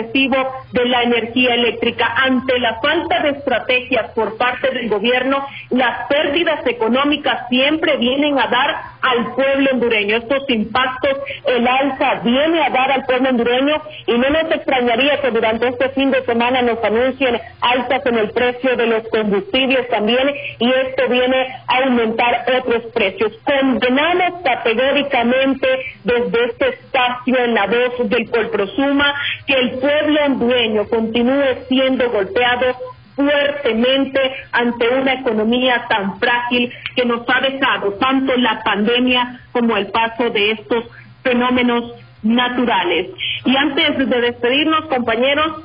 [0.02, 2.06] de la energía eléctrica.
[2.16, 8.46] Ante la falta de estrategias por parte del gobierno, las pérdidas económicas siempre vienen a
[8.46, 10.16] dar al pueblo hondureño.
[10.16, 15.30] Estos impactos, el alza viene a dar al pueblo hondureño y no nos extrañaría que
[15.30, 20.28] durante este fin de semana nos anuncien alzas en el precio de los combustibles también
[20.58, 23.32] y esto viene a aumentar otros precios.
[23.44, 25.68] Condenamos categóricamente
[26.04, 29.14] desde este espacio en la voz del Colprosuma
[29.46, 32.66] que el pueblo hondureño continúe siendo golpeado
[33.14, 34.20] fuertemente
[34.52, 40.28] ante una economía tan frágil que nos ha dejado tanto la pandemia como el paso
[40.30, 40.84] de estos
[41.22, 43.10] fenómenos naturales.
[43.44, 45.62] Y antes de despedirnos, compañeros,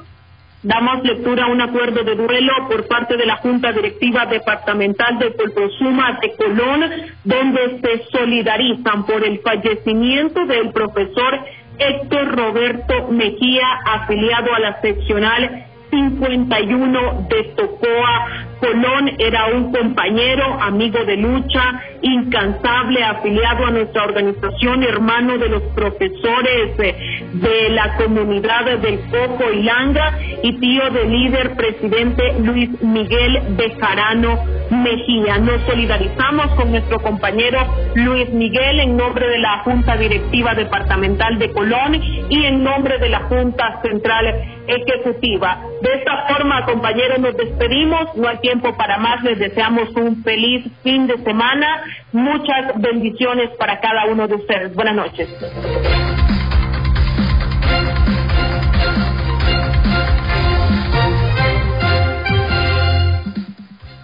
[0.64, 5.34] damos lectura a un acuerdo de duelo por parte de la Junta Directiva Departamental de
[5.36, 6.92] Colprosuma de Colón,
[7.24, 11.40] donde se solidarizan por el fallecimiento del profesor
[11.82, 18.48] Héctor Roberto Mejía, afiliado a la seccional 51 de Tocoa.
[18.62, 25.64] Colón era un compañero, amigo de lucha, incansable, afiliado a nuestra organización, hermano de los
[25.74, 26.96] profesores eh,
[27.34, 34.44] de la comunidad del Coco y Langa y tío del líder presidente Luis Miguel Bejarano
[34.70, 35.40] Mejía.
[35.40, 37.60] Nos solidarizamos con nuestro compañero
[37.96, 43.10] Luis Miguel en nombre de la Junta Directiva Departamental de Colón y en nombre de
[43.10, 45.62] la Junta Central Ejecutiva.
[45.82, 48.16] De esta forma, compañeros, nos despedimos.
[48.16, 49.22] No hay tiempo para más.
[49.22, 51.84] Les deseamos un feliz fin de semana.
[52.14, 54.74] Muchas bendiciones para cada uno de ustedes.
[54.74, 55.28] Buenas noches.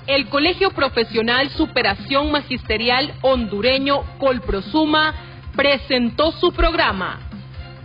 [0.08, 5.14] El Colegio Profesional Superación Magisterial Hondureño Colprosuma
[5.56, 7.20] presentó su programa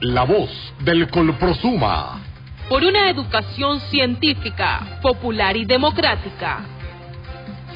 [0.01, 2.32] La voz del Colprosuma.
[2.69, 6.61] Por una educación científica, popular y democrática.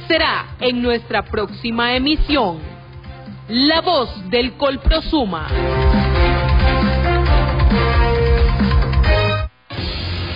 [0.09, 2.59] Será en nuestra próxima emisión.
[3.49, 5.49] La voz del Colprosuma.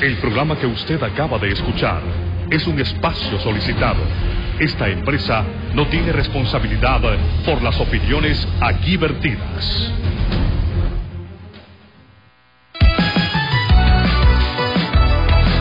[0.01, 2.01] El programa que usted acaba de escuchar
[2.51, 4.01] es un espacio solicitado.
[4.59, 5.45] Esta empresa
[5.75, 7.01] no tiene responsabilidad
[7.45, 9.93] por las opiniones aquí vertidas.